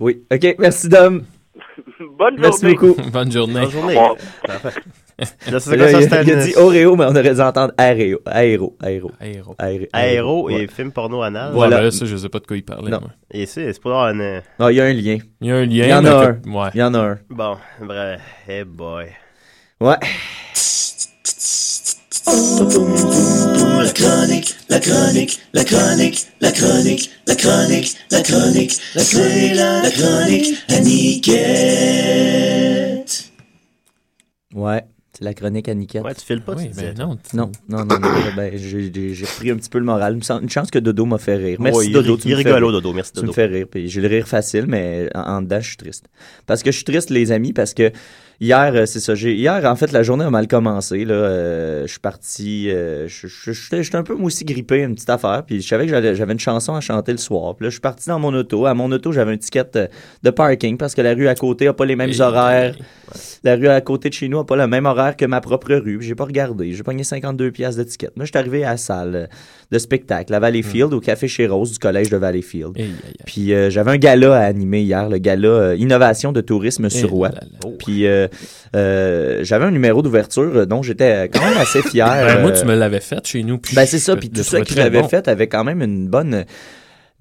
[0.00, 0.24] Oui.
[0.32, 1.22] OK, merci, Dom.
[2.18, 2.74] Bonne Merci journée.
[2.76, 3.02] beaucoup.
[3.12, 3.60] Bonne journée.
[3.60, 3.94] Bonne journée.
[3.94, 7.34] Là, c'est Là, quoi ça, il, a- il a une- dit Oreo, mais on aurait
[7.34, 8.18] dû entendre aéro.
[8.26, 8.76] Aéro.
[8.80, 9.10] Aéro.
[9.20, 9.54] Aéro.
[9.58, 9.86] Aéro.
[9.92, 10.66] Aéro et ouais.
[10.66, 11.52] film porno anal.
[11.52, 11.76] Voilà.
[11.76, 12.90] Ouais, ben là, ça, je sais pas de quoi il parlait.
[12.90, 13.00] Non.
[13.00, 13.10] moi.
[13.30, 14.42] Et c'est, c'est pour avoir une...
[14.58, 15.18] Non, il y a un lien.
[15.40, 15.84] Il y a un lien.
[15.84, 16.52] Il y en a que- un.
[16.52, 16.68] Ouais.
[16.74, 17.18] Il y en a un.
[17.30, 18.20] Bon, bref.
[18.48, 19.06] Hey boy.
[19.80, 19.96] Ouais.
[22.32, 29.82] La chronique, la chronique, la chronique, la chronique, la chronique, la chronique, la c'est la,
[29.82, 31.42] la chronique à Niquette.
[34.54, 34.82] Ouais.
[35.14, 36.02] C'est la chronique à Niquette.
[36.04, 36.94] Ouais, tu files pas, Oui, tu disais.
[36.96, 37.18] ben non.
[37.34, 38.08] Non, non, non, non.
[38.34, 38.90] ben, j'ai
[39.26, 40.14] repris un petit peu le moral.
[40.14, 41.58] Une chance- que Dodo m'a fait rire.
[41.60, 42.16] Merci Dodo.
[42.16, 42.72] tu il me rigolo.
[42.72, 42.94] Dodo.
[42.94, 43.28] Merci, Tu Dodo.
[43.28, 43.66] me fais rire.
[43.70, 46.06] Puis j'ai le rire facile, mais en, en dedans, je suis triste.
[46.46, 47.92] Parce que je suis triste, les amis, parce que
[48.42, 49.14] hier, euh, c'est ça.
[49.14, 51.04] Hier, en fait, la journée a mal commencé.
[51.04, 52.68] Là, Euh, je suis parti.
[52.70, 55.42] euh, J'étais un peu moi aussi grippé, une petite affaire.
[55.46, 57.54] Puis je savais que j'avais une chanson à chanter le soir.
[57.54, 58.66] Puis là, je suis parti dans mon auto.
[58.66, 59.86] À mon auto, j'avais un ticket euh,
[60.22, 62.74] de parking parce que la rue à côté a pas les mêmes Et- horaires.
[63.44, 65.74] La rue à côté de chez nous a pas le même horaire que ma propre
[65.74, 65.98] rue.
[66.00, 66.72] J'ai pas regardé.
[66.72, 68.10] J'ai pogné 52 pièces de ticket.
[68.16, 69.28] Moi, je suis arrivé à la salle
[69.72, 72.72] de spectacle à Valleyfield, au Café Chez Rose du collège de Valleyfield.
[72.76, 73.14] Aïe, aïe, aïe.
[73.24, 77.08] Puis euh, j'avais un gala à animer hier, le gala euh, Innovation de tourisme sur
[77.08, 77.30] Eh Roi.
[77.78, 78.28] Puis euh,
[79.42, 82.02] j'avais un numéro d'ouverture dont j'étais quand même assez fier.
[82.22, 83.58] Ben, moi, tu me l'avais fait chez nous.
[83.58, 85.08] puis ben c'est ça, puis tout ça trouvais que j'avais bon.
[85.08, 86.44] fait avait quand même une bonne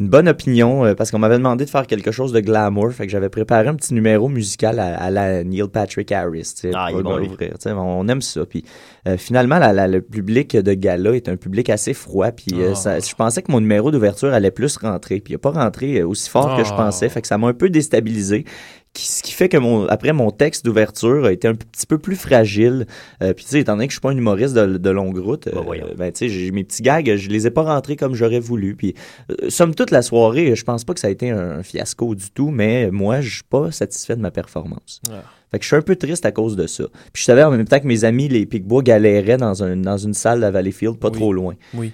[0.01, 3.05] une bonne opinion euh, parce qu'on m'avait demandé de faire quelque chose de glamour, fait
[3.05, 6.71] que j'avais préparé un petit numéro musical à, à la Neil Patrick Harris, tu sais,
[6.73, 7.19] Ah, pour bon,
[7.59, 8.45] sais, on aime ça.
[8.47, 8.65] Puis
[9.07, 12.73] euh, finalement, la- la- le public de gala est un public assez froid, puis euh,
[12.85, 12.99] Ah.
[12.99, 16.07] je pensais que mon numéro d'ouverture allait plus rentrer, puis il a pas rentré euh,
[16.07, 16.77] aussi fort que je Ah.
[16.77, 18.45] pensais, fait que ça m'a un peu déstabilisé.
[18.93, 21.97] Qui- ce qui fait que mon après mon texte d'ouverture a été un petit peu
[21.97, 22.85] plus fragile.
[23.23, 25.17] Euh, puis tu sais, étant donné que je suis pas un humoriste de, de longue
[25.17, 27.95] route, euh, Bah, ben tu sais, j'ai mes petits gags, je les ai pas rentrés
[27.95, 28.75] comme j'aurais voulu.
[28.75, 28.93] Puis
[29.31, 32.15] euh, somme toute la soirée, je pense pas que ça a été un, un fiasco
[32.15, 35.01] du tout, mais moi je suis pas satisfait de ma performance.
[35.09, 35.23] Ah.
[35.51, 36.83] Fait que je suis un peu triste à cause de ça.
[37.13, 39.97] Puis je savais en même temps que mes amis les Picbois galéraient dans un dans
[39.97, 41.13] une salle à Valleyfield, pas Oui.
[41.15, 41.55] trop loin.
[41.73, 41.93] Oui.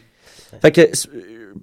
[0.61, 0.81] Fait que,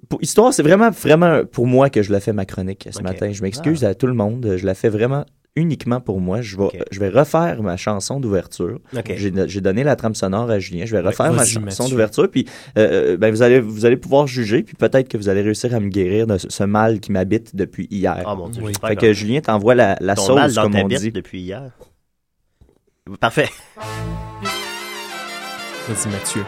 [0.09, 3.31] pour histoire, c'est vraiment, vraiment pour moi que je la fais ma chronique ce matin.
[3.31, 4.55] Je m'excuse à tout le monde.
[4.57, 5.25] Je la fais vraiment
[5.57, 6.41] uniquement pour moi.
[6.41, 8.79] Je vais, je vais refaire ma chanson d'ouverture.
[8.95, 9.13] Ok.
[9.15, 10.85] J'ai j'ai donné la trame sonore à Julien.
[10.85, 12.29] Je vais refaire ma chanson d'ouverture.
[12.29, 12.45] Puis,
[12.77, 14.63] euh, ben, vous allez, vous allez pouvoir juger.
[14.63, 17.55] Puis peut-être que vous allez réussir à me guérir de ce, ce mal qui m'habite
[17.55, 18.23] depuis hier.
[18.25, 18.67] Ah mon dieu, Oui.
[18.73, 21.11] j'espère fait que Julien t'envoie la, la ton mal sauce, dans comme on dit.
[21.11, 21.71] depuis hier.
[23.19, 23.49] Parfait.
[25.87, 26.41] Vas-y, Mathieu.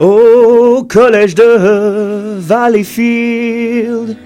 [0.00, 4.16] Au collège de Valleyfield,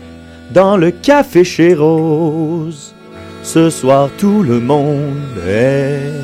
[0.53, 2.95] dans le café chez Rose,
[3.43, 6.14] ce soir tout le monde est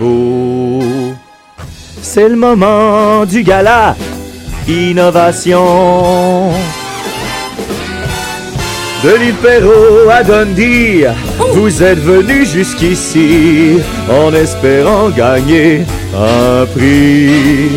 [0.00, 0.82] beau.
[2.02, 3.94] C'est le moment du gala,
[4.66, 6.50] innovation.
[9.06, 11.06] De l'île Perrault à Dundee,
[11.52, 13.78] vous êtes venus jusqu'ici
[14.10, 15.82] en espérant gagner
[16.12, 17.70] un prix.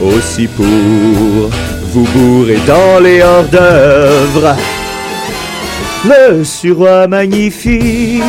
[0.00, 1.50] Aussi pour
[1.92, 4.54] vous bourrer dans les hors d'œuvre.
[6.04, 8.22] Le suroît magnifique,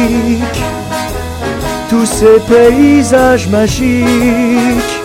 [1.91, 4.97] tous ces paysages magiques,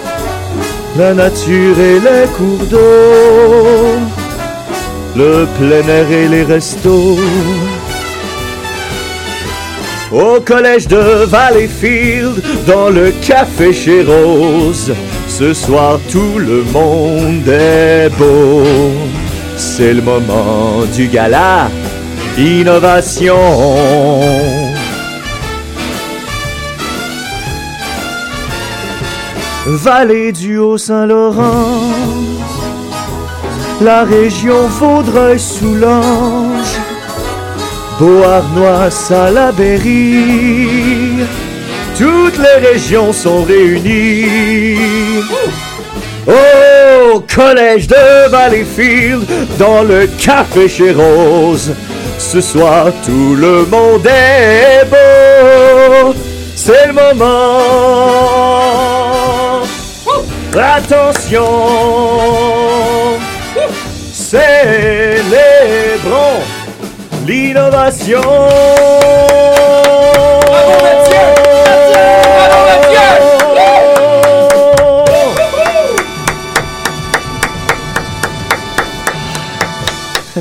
[0.96, 4.25] la nature et les cours d'eau
[5.16, 7.18] le plein air et les restos.
[10.12, 14.92] Au collège de Valleyfield, dans le café chez Rose,
[15.28, 18.62] ce soir tout le monde est beau.
[19.56, 21.68] C'est le moment du gala,
[22.38, 23.36] innovation.
[29.66, 32.25] Vallée du Haut-Saint-Laurent
[33.80, 36.78] la région Vaudreuil-Soulanges,
[37.98, 41.24] Beauharnois, Salaberry,
[41.98, 45.22] toutes les régions sont réunies.
[46.26, 49.26] Au collège de Valleyfield,
[49.58, 51.74] dans le café chez Rose,
[52.18, 56.14] ce soir tout le monde est beau.
[56.54, 57.96] C'est le moment.
[60.58, 61.44] Attention.
[64.28, 65.22] Célébrons
[67.28, 68.20] l'innovation.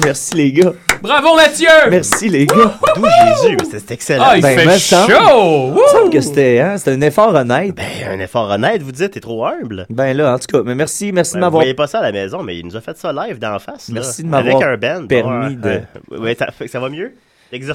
[0.03, 0.73] Merci les gars.
[1.05, 1.67] Bravo, Mathieu!
[1.89, 2.55] Merci, les gars.
[2.95, 4.23] D'où Jésus, mais c'est excellent.
[4.27, 5.67] Ah, il Ben, fait me semble- chaud!
[5.67, 7.75] Il me semble que c'était hein, c'était un effort honnête.
[7.75, 9.85] Ben, un effort honnête, vous dites, t'es trop humble.
[9.89, 11.99] Ben là, en tout cas, mais merci, merci Ben, de vous m'avoir voyez pas ça
[11.99, 13.89] à la maison, mais il nous a fait ça live d'en face.
[13.89, 15.07] là, Merci de m'avoir Avec un band.
[15.07, 15.81] permis de-
[16.11, 17.13] euh, ouais, ça, fait que ça va mieux?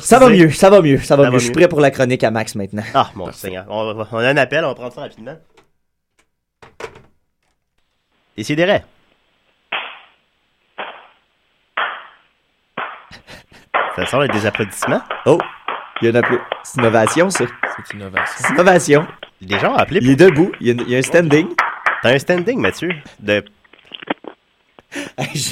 [0.00, 1.32] Ça va mieux, ça va mieux, ça va Ça mieux.
[1.32, 1.54] va Je suis mieux.
[1.54, 2.82] prêt pour la chronique à Max maintenant.
[2.92, 3.64] Ah, mon Seigneur.
[3.68, 5.36] On, va- on a un appel, on va prendre ça rapidement.
[8.36, 8.82] Décidérez.
[13.96, 15.02] Ça sort avec des applaudissements.
[15.26, 15.38] Oh,
[16.00, 17.44] il y a une appel- C'est une ovation, ça.
[17.86, 18.34] C'est une ovation.
[18.38, 19.06] C'est une ovation.
[19.42, 20.00] Des gens ont appelé.
[20.02, 21.48] Il est debout, il y a, il y a un standing.
[22.02, 22.90] T'as un standing, Mathieu.
[23.18, 23.44] De...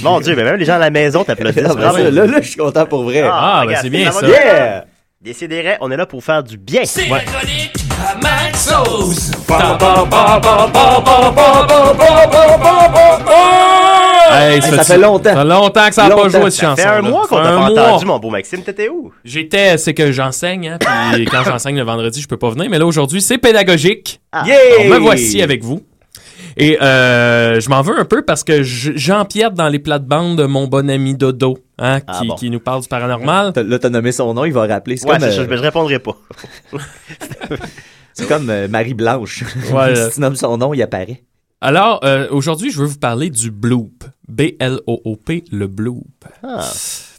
[0.02, 1.64] Mon Dieu, mais même les gens à la maison t'applaudissent.
[1.68, 3.22] Ah, ben ça, là, là, je suis content pour vrai.
[3.22, 4.26] Ah, ben regarde, c'est bien ça.
[4.26, 4.84] Yeah!
[5.20, 6.82] Décidérez, on est là pour faire du bien.
[6.82, 7.24] Ouais.
[13.30, 13.97] Hey,
[14.30, 15.30] Hey, ça fait longtemps.
[15.34, 16.82] Ça fait longtemps que ça n'a pas joué cette Ça chanson.
[16.82, 18.62] fait un mois qu'on t'a pas entendu, mon beau Maxime.
[18.62, 19.12] T'étais où?
[19.24, 20.78] J'étais, c'est que j'enseigne, hein,
[21.12, 24.20] puis quand j'enseigne le vendredi, je peux pas venir, mais là aujourd'hui, c'est pédagogique.
[24.32, 24.44] Ah.
[24.46, 24.56] Yeah!
[24.80, 25.82] Alors, me voici avec vous.
[26.60, 30.66] Et euh, je m'en veux un peu parce que j'empiète dans les plates-bandes de mon
[30.66, 32.34] bon ami Dodo, hein, Ah, qui, bon.
[32.34, 33.52] qui nous parle du paranormal.
[33.54, 34.96] Là, t'as nommé son nom, il va rappeler.
[35.04, 36.16] Ouais, comme, ça, euh, je, je répondrai pas.
[38.12, 39.44] c'est comme euh, Marie Blanche.
[39.72, 41.22] Ouais, si tu nommes son nom, il apparaît.
[41.60, 44.04] Alors, euh, aujourd'hui, je veux vous parler du bloop.
[44.28, 46.24] B-L-O-O-P, le bloop.
[46.42, 46.70] Ah.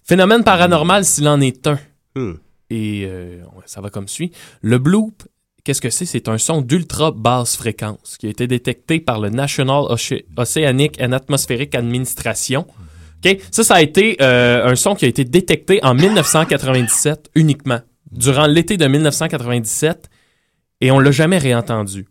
[0.06, 1.78] Phénomène paranormal s'il en est un.
[2.16, 2.34] Hmm.
[2.70, 4.32] Et euh, ça va comme suit.
[4.62, 5.24] Le bloop,
[5.64, 6.06] qu'est-ce que c'est?
[6.06, 11.02] C'est un son d'ultra basse fréquence qui a été détecté par le National Oce- Oceanic
[11.02, 12.66] and Atmospheric Administration.
[13.26, 13.38] OK?
[13.52, 17.80] Ça, ça a été euh, un son qui a été détecté en 1997 uniquement,
[18.12, 20.10] durant l'été de 1997,
[20.82, 22.08] et on l'a jamais réentendu.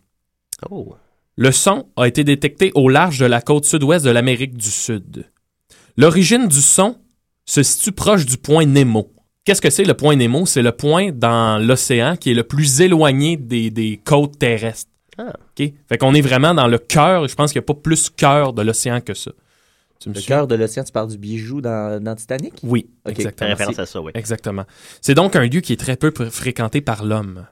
[0.71, 0.95] Oh.
[1.39, 5.31] Le son a été détecté au large de la côte sud-ouest de l'Amérique du Sud.
[5.97, 6.97] L'origine du son
[7.47, 9.13] se situe proche du point Nemo.
[9.45, 10.47] Qu'est-ce que c'est le point Nemo?
[10.47, 14.91] C'est le point dans l'océan qui est le plus éloigné des, des côtes terrestres.
[15.17, 15.33] Ah.
[15.57, 15.73] OK?
[15.89, 18.53] Fait qu'on est vraiment dans le cœur, je pense qu'il n'y a pas plus cœur
[18.53, 19.31] de l'océan que ça.
[20.01, 22.55] Tu me Le cœur de l'océan, tu parles du bijou dans, dans Titanic?
[22.65, 23.51] Oui, exactement.
[23.51, 24.11] Référence à ça, oui.
[24.17, 24.65] Exactement.
[25.01, 27.47] C'est donc un lieu qui est très peu fréquenté par l'homme.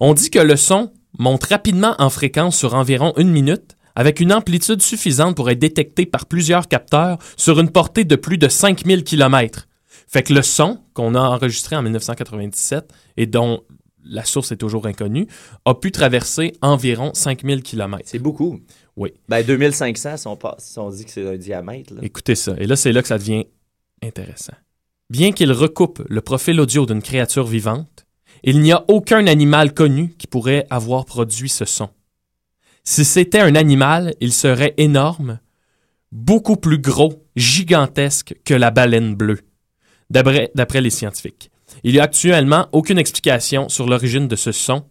[0.00, 4.32] On dit que le son monte rapidement en fréquence sur environ une minute, avec une
[4.32, 9.02] amplitude suffisante pour être détecté par plusieurs capteurs sur une portée de plus de 5000
[9.04, 9.66] km.
[10.06, 13.62] Fait que le son qu'on a enregistré en 1997 et dont
[14.04, 15.26] la source est toujours inconnue,
[15.66, 18.02] a pu traverser environ 5000 km.
[18.06, 18.60] C'est beaucoup.
[18.96, 19.12] Oui.
[19.28, 21.92] Ben, 2500, si on, passe- si on dit que c'est un diamètre.
[21.94, 22.00] là.
[22.02, 22.54] Écoutez ça.
[22.58, 23.44] Et là, c'est là que ça devient
[24.02, 24.54] intéressant.
[25.10, 28.06] Bien qu'il recoupe le profil audio d'une créature vivante,
[28.44, 31.90] il n'y a aucun animal connu qui pourrait avoir produit ce son.
[32.84, 35.40] Si c'était un animal, il serait énorme,
[36.12, 39.40] beaucoup plus gros, gigantesque que la baleine bleue,
[40.10, 41.50] d'après d'après les scientifiques.
[41.84, 44.84] Il n'y a actuellement aucune explication sur l'origine de ce son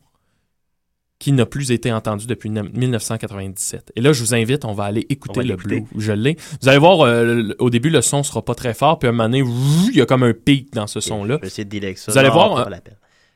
[1.19, 3.91] qui n'a plus été entendu depuis ne- 1997.
[3.95, 5.83] Et là, je vous invite, on va aller écouter va le blue.
[5.97, 6.37] Je l'ai.
[6.61, 9.13] Vous allez voir, euh, au début, le son sera pas très fort, puis à un
[9.13, 9.43] moment donné,
[9.89, 11.37] il y a comme un pic dans ce son-là.
[11.37, 12.11] Je vais essayer de ça.
[12.11, 12.69] Vous allez Non, voir,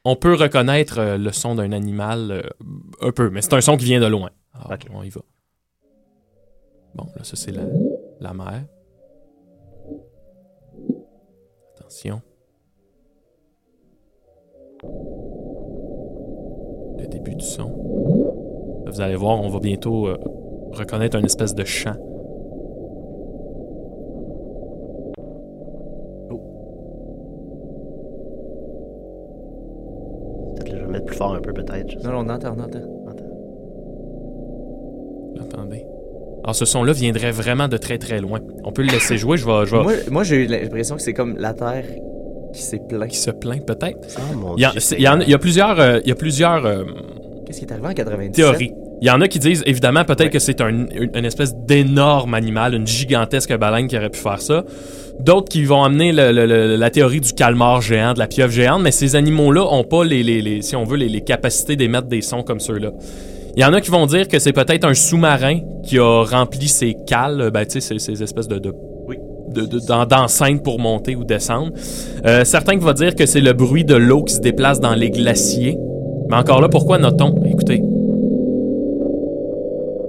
[0.03, 2.41] on peut reconnaître euh, le son d'un animal euh,
[3.01, 4.29] un peu, mais c'est un son qui vient de loin.
[4.53, 4.87] Alors, Ok.
[4.93, 5.21] On y va.
[6.95, 7.63] Bon, là, ça, c'est la,
[8.19, 8.65] la mer.
[11.77, 12.21] Attention.
[16.97, 18.83] Le début du son.
[18.85, 20.17] Là, vous allez voir, on va bientôt euh,
[20.71, 21.95] reconnaître une espèce de chant.
[31.01, 32.03] Mettre plus fort un peu, peut-être.
[32.03, 32.79] Non, non, on entend, on entend.
[35.41, 35.85] Attendez.
[36.43, 38.39] Alors, ce son-là viendrait vraiment de très très loin.
[38.63, 39.37] On peut le laisser jouer.
[39.37, 39.65] Je vais.
[39.65, 41.85] Je vais Moi, moi j'ai eu l'impression que c'est comme la Terre
[42.53, 43.09] qui s'est plaint.
[43.09, 43.99] qui se plaint peut-être.
[44.17, 46.09] Oh mon Il y, a, Dieu, il y a- il y a plusieurs, euh, il
[46.09, 46.83] y a plusieurs euh,
[47.45, 48.33] Qu'est-ce qui est arrivé en 97?
[48.35, 48.73] théories.
[49.01, 52.75] Il y en a qui disent, évidemment, peut-être que c'est un, une, espèce d'énorme animal,
[52.75, 54.63] une gigantesque baleine qui aurait pu faire ça.
[55.19, 58.51] D'autres qui vont amener le- le- le- la théorie du calmar géant, de la pieuvre
[58.51, 61.75] géante, mais ces animaux-là ont pas les, les- les- si on veut, les, les capacités
[61.75, 62.91] d'émettre des sons comme ceux-là.
[63.55, 66.67] Il y en a qui vont dire que c'est peut-être un sous-marin qui a rempli
[66.67, 68.71] ses cales, ben tu sais, ces, ces espèces de, de
[69.53, 71.73] de- de- d'en- d'enceinte pour monter ou descendre.
[72.25, 74.93] Euh, certains qui vont dire que c'est le bruit de l'eau qui se déplace dans
[74.95, 75.77] les glaciers.
[76.29, 77.35] Mais encore là, pourquoi notons?
[77.45, 77.81] Écoutez,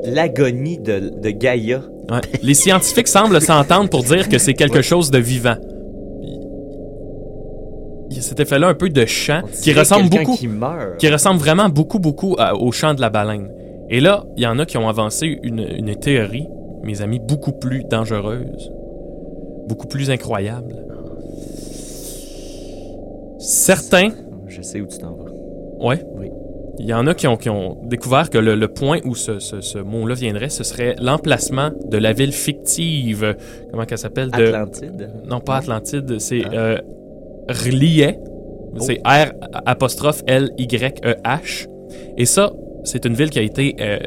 [0.05, 1.81] L'agonie de, de Gaïa.
[2.11, 5.55] ouais, les scientifiques semblent s'entendre pour dire que c'est quelque chose de vivant.
[8.11, 10.99] Il y a cet effet-là un peu de chant qui ressemble beaucoup, qui meurt.
[10.99, 13.51] qui ressemble vraiment beaucoup, beaucoup à- au chant de la baleine.
[13.89, 16.47] Et là, il y en a qui ont avancé une, une théorie,
[16.83, 18.71] mes amis, beaucoup plus dangereuse,
[19.69, 20.75] beaucoup plus incroyable.
[23.39, 24.11] Certains,
[24.49, 25.31] Je sais où tu t'en vas.
[25.87, 26.05] ouais.
[26.79, 29.39] Il y en a qui ont, qui ont découvert que le, le point où ce,
[29.39, 33.37] ce- ce mot-là viendrait, ce serait l'emplacement de la ville fictive.
[33.71, 34.31] Comment qu'elle s'appelle?
[34.31, 34.45] De...
[34.53, 35.11] Atlantide?
[35.27, 36.79] Non, pas Atlantide, c'est euh,
[37.49, 38.19] Rliet.
[38.79, 39.33] C'est R
[39.67, 41.67] apostrophe L Y E H.
[42.17, 42.51] Et ça,
[42.85, 43.99] c'est une ville qui a été euh,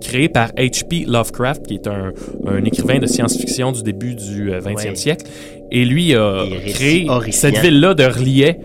[0.00, 1.04] créée par H.P.
[1.06, 2.12] Lovecraft, qui est un,
[2.46, 4.94] un écrivain de science-fiction du début du euh, 20e Ouais.
[4.96, 5.24] siècle.
[5.70, 8.58] Et lui a créé cette ville-là de Rliet.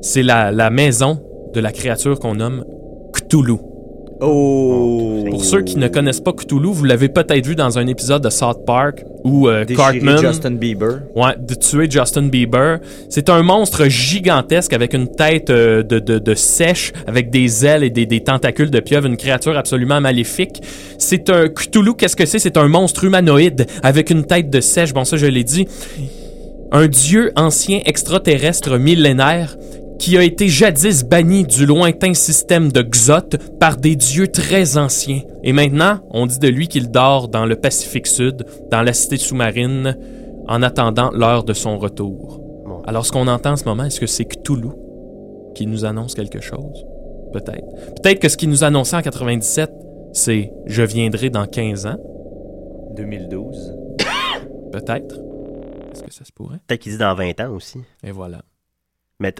[0.00, 1.18] C'est la, la maison
[1.52, 2.64] de la créature qu'on nomme
[3.12, 3.56] Cthulhu.
[4.22, 5.24] Oh!
[5.30, 8.28] Pour ceux qui ne connaissent pas Cthulhu, vous l'avez peut-être vu dans un épisode de
[8.28, 11.04] South Park où euh, Cartman Justin Bieber.
[11.16, 12.80] Ouais, de tuer Justin Bieber.
[13.08, 17.82] C'est un monstre gigantesque avec une tête euh, de, de, de sèche, avec des ailes
[17.82, 20.60] et des, des tentacules de pieuvre, une créature absolument maléfique.
[20.98, 22.38] C'est un Cthulhu, qu'est-ce que c'est?
[22.38, 24.92] C'est un monstre humanoïde avec une tête de sèche.
[24.92, 25.66] Bon, ça, je l'ai dit.
[26.72, 29.56] Un dieu ancien extraterrestre millénaire
[30.00, 35.20] qui a été jadis banni du lointain système de Xot par des dieux très anciens.
[35.44, 39.18] Et maintenant, on dit de lui qu'il dort dans le Pacifique Sud, dans la cité
[39.18, 39.98] sous-marine,
[40.48, 42.40] en attendant l'heure de son retour.
[42.86, 44.70] Alors, ce qu'on entend en ce moment, est-ce que c'est Cthulhu
[45.54, 46.86] qui nous annonce quelque chose?
[47.34, 47.68] Peut-être.
[48.02, 49.70] Peut-être que ce qu'il nous annonçait en 97,
[50.14, 51.98] c'est «Je viendrai dans 15 ans
[52.96, 53.76] 2012.».
[54.72, 55.20] Peut-être.
[55.92, 56.58] Est-ce que ça se pourrait?
[56.66, 57.80] Peut-être qu'il dit dans 20 ans aussi.
[58.02, 58.40] Et voilà.
[59.20, 59.34] Mais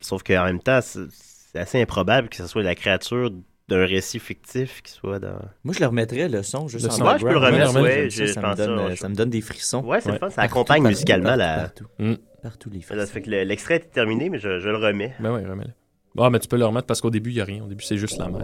[0.00, 3.30] sauf qu'en même temps, c'est assez improbable que ce soit la créature
[3.68, 5.38] d'un récit fictif qui soit dans.
[5.64, 7.04] Moi, je le remettrais, le son, juste Le en son.
[7.04, 8.90] Ouais, je peux le remettre, J'aime ouais, ça, je ça, me pense donne, ça, euh,
[8.90, 9.84] je- ça me donne des frissons.
[9.84, 11.56] Ouais, c'est le fun, ça Partout, accompagne partout, musicalement partout, la.
[11.60, 12.14] Partout, Mm.
[12.42, 13.12] Partout les Ça frissons.
[13.12, 15.12] fait que le- l'extrait est terminé, mais je, je le remets.
[15.20, 15.72] Ben oui, remets-le.
[16.14, 17.62] Bon, mais tu peux le remettre parce qu'au début, il n'y a rien.
[17.64, 18.40] Au début, c'est juste la mer.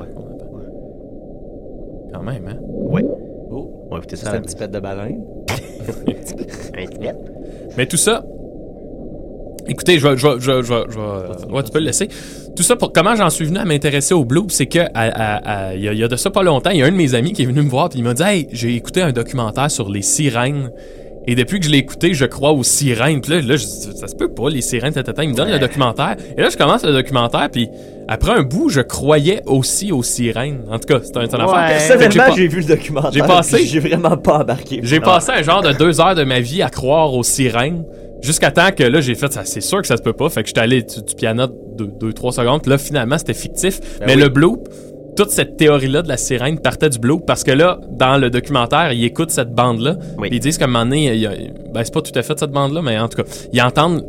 [2.13, 2.59] Quand même, hein?
[2.61, 3.03] Ouais.
[3.51, 4.31] Oh, On va écouter ça.
[4.31, 5.25] c'est un petit pet de baleine.
[5.89, 7.17] Un petit pet.
[7.77, 8.25] Mais tout ça.
[9.69, 10.17] Écoutez, je vais.
[10.17, 12.09] Je vais, je vais- je vais- je vais- ouais, tu peux le laisser.
[12.57, 15.69] Tout ça pour comment j'en suis venu à m'intéresser au Blue, c'est que à- à-
[15.69, 16.91] à- il y, a- il y a de ça pas longtemps, il y a un
[16.93, 19.01] de mes amis qui est venu me voir puis il m'a dit Hey, j'ai écouté
[19.03, 20.71] un documentaire sur les sirènes.
[21.27, 23.23] Et depuis que je l'ai écouté, je crois aux sirènes.
[23.23, 25.51] Puis là, là, je dis, ça se peut pas, les sirènes, tata, Il me donne
[25.51, 26.17] le documentaire.
[26.37, 27.71] Et là, je commence le documentaire, puis
[28.09, 30.61] après un bout, je croyais aussi aux sirènes.
[30.71, 31.81] En tout cas, c'est un, c'est une affaire.
[31.81, 33.11] Fait que j'ai Personnellement, j'ai vu le documentaire.
[33.15, 33.65] J'ai passé.
[33.65, 34.81] J'ai vraiment pas embarqué.
[34.83, 37.85] J'ai passé un genre de deux heures de ma vie à croire aux sirènes.
[38.25, 39.43] Jusqu'à temps que là, j'ai fait ça.
[39.45, 40.29] C'est sûr que ça se peut pas.
[40.31, 41.47] Fait que j'étais allé du, du piano
[41.77, 42.63] deux, deux, trois secondes.
[42.63, 43.81] Puis là, finalement, c'était fictif.
[44.01, 44.23] Ben Mais oui.
[44.23, 44.69] le bloop,
[45.17, 47.27] toute cette théorie-là de la sirène partait du bloop.
[47.27, 49.97] Parce que là, dans le documentaire, ils écoutent cette bande-là.
[50.31, 51.33] Ils disent qu'à un moment donné, il y a-
[51.73, 54.05] ben, c'est pas tout à fait cette bande-là, mais en tout cas, ils entendent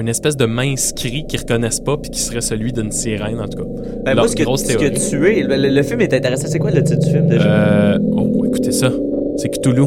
[0.00, 3.46] une espèce de mince cri qu'ils reconnaissent pas, puis qui serait celui d'une sirène, en
[3.46, 3.68] tout cas.
[4.04, 5.10] Ben, Leur moi, ce que, grosse ce que théorie.
[5.10, 6.46] tu es, le film est intéressant.
[6.48, 7.44] C'est quoi le titre du film déjà?
[7.44, 8.90] Euh, oh, écoutez ça.
[9.36, 9.84] C'est Cthulhu.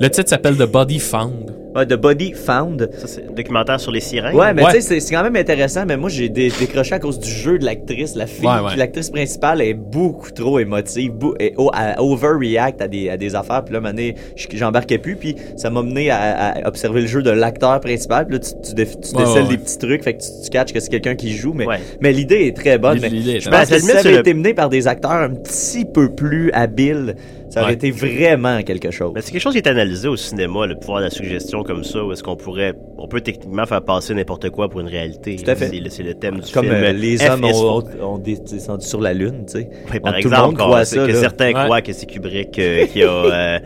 [0.00, 1.47] Le titre s'appelle The Body Found.
[1.74, 2.90] Ouais, The Body Found.
[2.96, 4.34] Ça, c'est un documentaire sur les sirènes.
[4.34, 6.98] Ouais, mais tu sais, c'est- c'est quand même intéressant, mais moi, j'ai dé- décroché à
[6.98, 8.14] cause du jeu de l'actrice.
[8.14, 8.76] La fille, Ouais, ouais.
[8.76, 13.34] l'actrice principale est beaucoup trop émotive, bou- et o- à overreact à des, à des
[13.34, 13.64] affaires.
[13.64, 16.18] Puis là, à un moment donné, j- j'embarquais plus, puis ça m'a mené à,
[16.64, 18.26] à observer le jeu de l'acteur principal.
[18.26, 20.28] Puis là, tu, tu, déf- tu Ouais, décèles ouais, des petits trucs, fait que tu,
[20.44, 21.78] tu catches que c'est quelqu'un qui joue, mais, Ouais.
[22.00, 22.94] mais l'idée est très bonne.
[22.94, 24.88] L'idée- mais l'idée est je pense que Ben, si ça avait été mené par des
[24.88, 27.14] acteurs un petit peu plus habiles,
[27.50, 27.74] ça aurait Ouais.
[27.74, 29.12] été vraiment quelque chose.
[29.14, 31.82] Mais c'est quelque chose qui est analysé au cinéma, le pouvoir de la suggestion comme
[31.84, 35.36] ça, où est-ce qu'on pourrait, on peut techniquement faire passer n'importe quoi pour une réalité.
[35.36, 35.68] Tout à fait.
[35.68, 36.74] C'est le, c'est le thème du Comme film.
[36.76, 39.68] euh, les F hommes is ont, descendu sur la Lune, tu sais.
[39.86, 41.20] Par On- tout le exemple, monde croit qu'on- ça, que là.
[41.20, 41.64] certains Ouais.
[41.64, 43.58] croient que c'est Kubrick euh, qui a euh,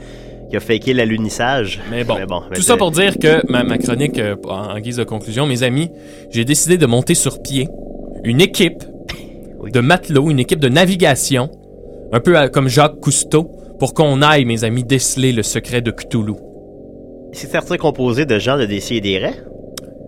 [0.51, 1.81] qui a faké l'alunissage.
[1.91, 2.17] Mais bon,
[2.51, 5.47] mais tout ça pour dire que ma, ma chronique, euh, en, en guise de conclusion,
[5.47, 5.91] mes amis,
[6.31, 7.69] j'ai décidé de monter sur pied
[8.23, 8.85] une équipe
[9.73, 11.49] de matelots, une équipe de navigation,
[12.13, 13.51] un peu à- comme Jacques Cousteau,
[13.83, 16.35] pour qu'on aille, mes amis, déceler le secret de Cthulhu.
[17.33, 19.43] C'est certain composé de gens de DC et des raies.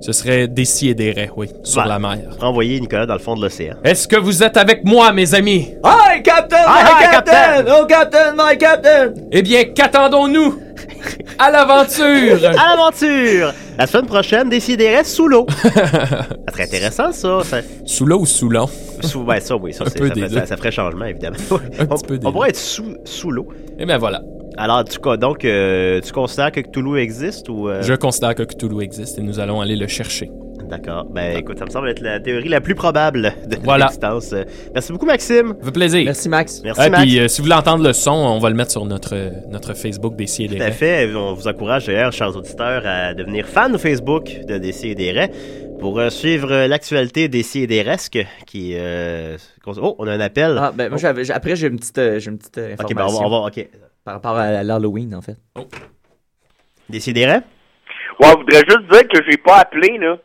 [0.05, 2.18] Ce serait des et des raies, oui, sur Bah, la mer.
[2.38, 3.76] Pour envoyer Nicolas dans le fond de l'océan.
[3.82, 5.70] Est-ce que vous êtes avec moi, mes amis?
[5.82, 6.59] Hi, Captain!
[6.59, 7.32] Hi, my hi, Captain!
[7.32, 7.74] Captain!
[7.80, 9.14] Oh, Captain, my Captain!
[9.32, 10.59] Eh bien, qu'attendons-nous?
[11.38, 12.36] À l'aventure!
[12.50, 13.55] À l'aventure!
[13.78, 15.46] La semaine prochaine, DC et des raies sous l'eau.
[15.62, 15.72] ça
[16.52, 17.38] serait intéressant, ça.
[17.42, 17.57] ça...
[17.86, 18.68] Sous l'eau ou sous l'eau?
[19.00, 20.36] Sous, ouais, ça, oui, ça, Un c'est- peu ça, des fait- deux.
[20.40, 21.36] ça- ça ferait changement, évidemment.
[21.78, 22.32] Un on petit peu des on deux.
[22.34, 23.48] pourrait être sous, sous l'eau.
[23.78, 24.20] Eh bien, voilà.
[24.57, 27.68] Alors, tu, quoi, donc, euh, tu considères que Cthulhu existe ou.
[27.68, 30.30] euh, Je considère que Cthulhu existe et nous allons aller le chercher.
[30.68, 31.05] D'accord.
[31.12, 33.84] Ben, écoute, ça me semble être la théorie la plus probable de Voilà.
[33.86, 34.32] l'existence.
[34.32, 35.55] Euh, Merci beaucoup, Maxime.
[35.61, 36.02] Ça fait plaisir.
[36.05, 36.62] Merci, Max.
[36.64, 37.02] Merci, Ah, Max.
[37.02, 39.14] puis, euh, si vous voulez entendre le son, on va le mettre sur notre,
[39.50, 41.14] notre Facebook des et des Tout à fait.
[41.14, 45.28] On vous encourage d'ailleurs, chers auditeurs, à devenir fan Facebook de DC et des
[45.80, 48.72] pour euh, suivre euh, l'actualité des et des Resques qui.
[48.74, 49.36] euh,
[49.66, 50.57] oh, on a un appel.
[50.59, 52.94] Ah, ben, moi, j'avais, j'ai- après, j'ai une petite, euh, j'ai une petite euh, ok,
[52.94, 53.20] ben, on information.
[53.28, 53.68] va, on va- ok.
[54.05, 55.36] Par rapport à l'Halloween, en fait.
[56.90, 57.42] Raies?
[58.20, 60.16] Ouais, je voudrais juste dire que j'ai pas appelé, là.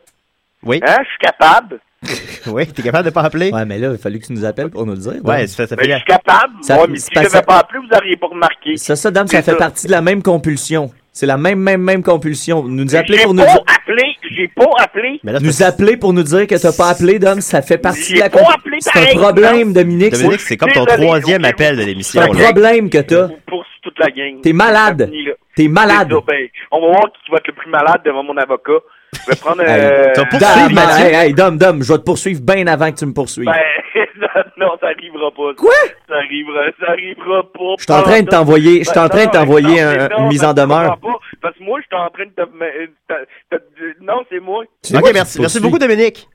[0.62, 0.80] Oui.
[0.86, 1.80] Hein, je suis capable.
[2.46, 3.50] oui, t'es capable de pas appeler?
[3.50, 5.14] Ouais, mais là, il a fallu que tu nous appelles pour nous le dire.
[5.24, 5.90] Ouais, ça, ça Ben, fait...
[5.92, 6.52] je suis capable.
[6.62, 8.76] Ça- ouais, mais si c'est je pas n'avais pas appelé, vous n'auriez pas remarqué.
[8.76, 10.90] Ça, ça, dame, ça C'est fait partie de la même compulsion.
[11.12, 12.62] C'est la même, même, même compulsion.
[12.62, 13.62] Nous appeler J'ai pour nous pas dire...
[13.66, 14.02] appelé,
[14.36, 15.20] j'ai pas appelé.
[15.24, 17.78] Mais là, c'est Nous appeler pour nous dire que t'as pas appelé, Dom, ça fait
[17.78, 18.58] partie de la pas compulsion.
[18.60, 20.12] appelé C'est un problème, Dominique.
[20.12, 22.20] Dominique, c'est- c'est comme ton troisième appel de C'est l'émission.
[22.22, 22.44] un là.
[22.44, 23.28] problème que t'as.
[23.46, 23.59] Pour
[24.00, 24.40] la gang.
[24.42, 25.10] T'es malade.
[25.54, 26.10] T'es malade.
[26.12, 28.72] Ça, ben, on va voir qui va être le plus malade devant mon avocat.
[29.12, 29.62] Je vais prendre.
[29.66, 32.96] Euh, t'as pas- Dom, hey, hey, Dom, Dom, je vais te poursuivre bien avant que
[32.98, 33.46] tu me poursuives.
[33.46, 33.54] ben,
[34.56, 35.54] non, ça arrivera pas.
[35.56, 35.72] Quoi?
[36.08, 37.74] Ça arrivera, ça arrivera pas.
[37.78, 40.44] Je suis en train de t'envoyer, je suis en train de t'envoyer un- une mise
[40.44, 40.98] en demeure.
[40.98, 43.56] Pas, parce que moi, je suis en train de te.
[44.00, 44.64] Non, c'est moi.
[44.94, 45.40] Ok, merci.
[45.40, 46.28] Merci beaucoup, Dominique.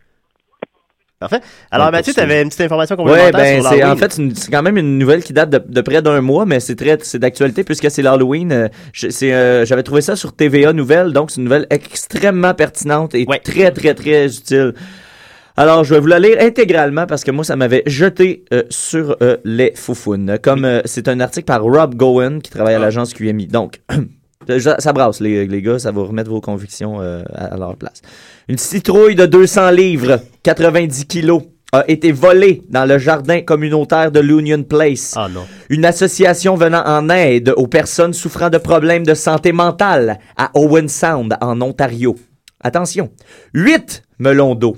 [1.20, 1.39] Parfait.
[1.72, 2.28] Alors, Ouais, Mathieu, poursuivre.
[2.30, 3.91] t'avais une petite information Ouais, complémentaire ben sur l'Halloween.
[3.91, 6.59] en fait c'est quand même une nouvelle qui date de, de près d'un mois, mais
[6.59, 8.51] c'est très c'est d'actualité puisque c'est l'Halloween.
[8.51, 13.16] Euh, c'est, euh, J'avais trouvé ça sur TVA Nouvelle, donc c'est une nouvelle extrêmement pertinente
[13.16, 13.39] et Ouais.
[13.39, 14.74] très très très utile.
[15.57, 19.16] Alors, je vais vous la lire intégralement parce que moi, ça m'avait jeté euh, sur
[19.45, 20.38] les foufounes.
[20.43, 23.47] Comme c'est un article par Rob Gowen qui travaille à l'agence QMI.
[23.47, 23.80] Donc,
[24.60, 27.76] ça ça brasse, les, les gars, ça va remettre vos convictions euh, à, à leur
[27.76, 28.02] place.
[28.48, 34.20] Une citrouille de 200 livres, 90 kilos, a été volée dans le jardin communautaire de
[34.20, 35.14] l'Union Place.
[35.16, 35.46] Ah non.
[35.70, 40.88] Une association venant en aide aux personnes souffrant de problèmes de santé mentale à Owen
[40.88, 42.16] Sound, en Ontario.
[42.62, 43.10] Attention,
[43.54, 44.78] huit melons d'eau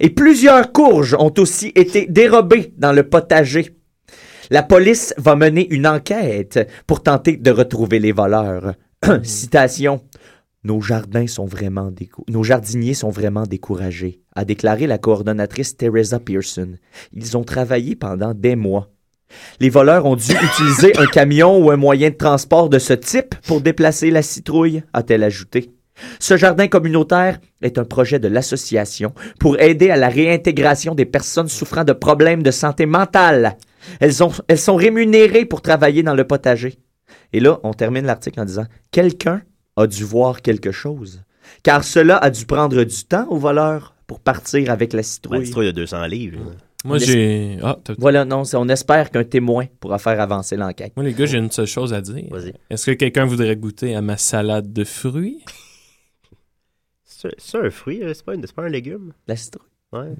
[0.00, 3.74] et plusieurs courges ont aussi été dérobées dans le potager.
[4.50, 8.74] La police va mener une enquête pour tenter de retrouver les voleurs.
[9.22, 10.00] Citation.
[10.64, 11.92] Nos jardins sont vraiment
[12.28, 16.74] nos jardiniers sont vraiment découragés, a déclaré la coordonnatrice Teresa Pearson.
[17.12, 18.90] Ils ont travaillé pendant des mois.
[19.60, 23.34] Les voleurs ont dû utiliser un camion ou un moyen de transport de ce type
[23.46, 25.70] pour déplacer la citrouille, a-t-elle ajouté.
[26.18, 31.48] Ce jardin communautaire est un projet de l'association pour aider à la réintégration des personnes
[31.48, 33.56] souffrant de problèmes de santé mentale.
[34.00, 36.78] Elles, ont, elles sont rémunérées pour travailler dans le potager.
[37.32, 39.42] Et là, on termine l'article en disant Quelqu'un
[39.76, 41.22] a dû voir quelque chose.
[41.62, 45.38] Car cela a dû prendre du temps aux voleurs pour partir avec la citrouille.
[45.40, 46.38] une citrouille de 200 livres.
[46.84, 47.58] Moi, On j'ai.
[47.62, 50.92] Ah, Voilà, non, on espère qu'un témoin pourra faire avancer l'enquête.
[50.96, 52.26] Moi, les gars, j'ai une seule chose à dire.
[52.30, 52.52] Vas-y.
[52.70, 55.42] Est-ce que quelqu'un voudrait goûter à ma salade de fruits?
[57.04, 59.12] C'est un fruit, c'est pas, une- pas un légume.
[59.26, 59.66] La citrouille.
[59.92, 60.12] Ouais.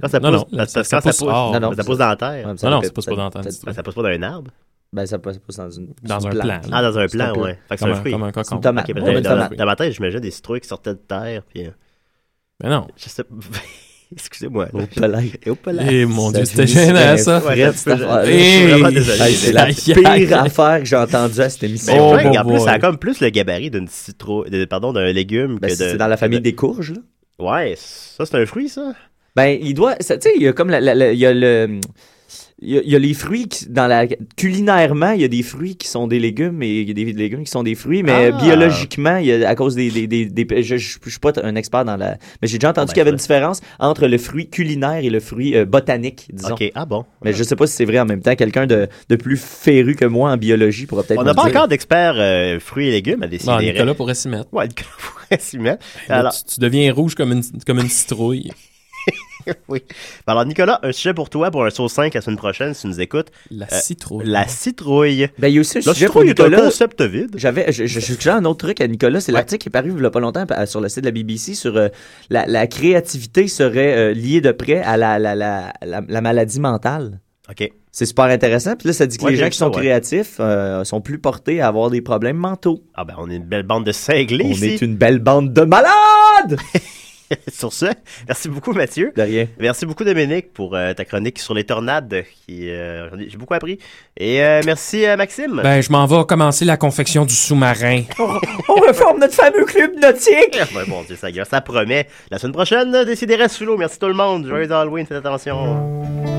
[0.00, 1.60] Quand ça Non, pousse, non, ça- ça pousse ça pousse.
[1.60, 2.46] Non, ça pousse dans la terre.
[2.46, 3.52] Non, non, ça pousse pas dans la terre.
[3.52, 4.50] ça- Ben, ça pousse pas d'un arbre.
[4.96, 6.42] Ben, ça pousse dans une, Dans un plante.
[6.42, 6.60] plant.
[6.72, 7.42] Ah, dans un plant, plant.
[7.44, 7.58] ouais.
[7.68, 8.12] Fait que c'est un fruit.
[8.12, 8.56] comme un cocon.
[8.56, 11.66] ben, Ouais, dans, ma tête, j'imagine des citrouilles qui sortaient de terre, puis...
[11.66, 11.70] euh,
[12.62, 12.86] Mais non.
[12.96, 13.22] Je sais
[14.12, 14.68] Excusez-moi.
[14.72, 15.32] Au palais.
[15.44, 15.84] Et au palais.
[15.90, 17.44] Eh, mon Dieu, c'était gênant, ça.
[17.44, 19.20] Ouais, je- Eh, je suis vraiment désolé.
[19.20, 21.92] Hey, c'est la pire affaire que j'ai entendue à cette émission.
[21.98, 25.58] Oh, en plus, ça a comme plus le gabarit d'une citrouille, de- pardon, d'un légume
[25.58, 25.88] Ben, que de...
[25.90, 27.00] c'est dans la famille de- des courges, là.
[27.38, 28.94] Ouais, ça, c'est un fruit, ça?
[29.34, 29.96] Ben, il doit.
[29.96, 31.80] Tu sais, il y a comme la- la- la- il y a le.
[32.62, 35.28] Il y, a, il y a les fruits qui, dans la culinairement, il y a
[35.28, 37.74] des fruits qui sont des légumes et il y a des légumes qui sont des
[37.74, 38.42] fruits, mais Ah.
[38.42, 41.32] biologiquement, il y a à cause des, des, des, des- je, je, je suis pas
[41.42, 44.06] un expert dans la, mais j'ai déjà entendu ben, qu'il y avait une différence entre
[44.06, 46.54] le fruit culinaire et le fruit euh, botanique, disons.
[46.54, 47.04] Ok, ah bon.
[47.22, 48.34] Mais je sais pas si c'est vrai en même temps.
[48.34, 51.20] Quelqu'un de, de plus féru que moi en biologie pourra peut-être.
[51.20, 51.50] On n'a pas dire.
[51.56, 53.52] encore d'experts euh, fruits et légumes à décider.
[53.52, 54.48] Bon, Nicolas pourrait s'y mettre.
[54.54, 55.84] Ouais, Nicolas pourrait s'y mettre.
[56.08, 58.50] Là, Alors, tu, tu deviens rouge comme une, comme une citrouille.
[59.68, 59.82] oui.
[60.26, 62.86] Alors, Nicolas, un sujet pour toi pour un sauce 5 la semaine prochaine, si tu
[62.88, 63.28] nous écoutes.
[63.50, 64.26] La Euh, citrouille.
[64.26, 65.28] La citrouille.
[65.38, 66.62] Ben, il y a aussi un La sujet pour citrouille est un Nicolas.
[66.64, 67.30] concept vide.
[67.36, 69.20] J'avais, je, je, je suggère un autre truc à Nicolas.
[69.20, 69.38] C'est Ouais.
[69.38, 71.12] l'article qui est paru il y a pas longtemps euh, sur le site de la
[71.12, 71.88] BBC sur euh,
[72.30, 76.60] la, la créativité serait euh, liée de près à la, la, la, la, la maladie
[76.60, 77.20] mentale.
[77.50, 77.70] OK.
[77.92, 78.76] C'est super intéressant.
[78.76, 79.78] Puis là, ça dit que Ouais, les gens qui ça, sont ouais.
[79.80, 82.82] créatifs euh, sont plus portés à avoir des problèmes mentaux.
[82.94, 84.66] Ah ben, on est une belle bande de cinglés On ici.
[84.66, 86.58] est une belle bande de malades!
[87.52, 87.86] Sur ce,
[88.26, 89.12] merci beaucoup, Mathieu.
[89.16, 89.46] De rien.
[89.58, 92.24] Merci beaucoup, Dominique, pour euh, ta chronique sur les tornades.
[92.46, 93.78] qui euh, J'ai beaucoup appris.
[94.16, 95.60] Et euh, merci, euh, Maxime.
[95.62, 98.02] Ben, je m'en vais commencer la confection du sous-marin.
[98.18, 100.58] On reforme notre fameux club nautique!
[100.74, 102.06] Ben, bon Dieu, ça, ça promet.
[102.30, 103.76] La semaine prochaine, décidez sous l'eau.
[103.76, 104.46] Merci tout le monde.
[104.46, 106.35] Joyeux Halloween, faites attention.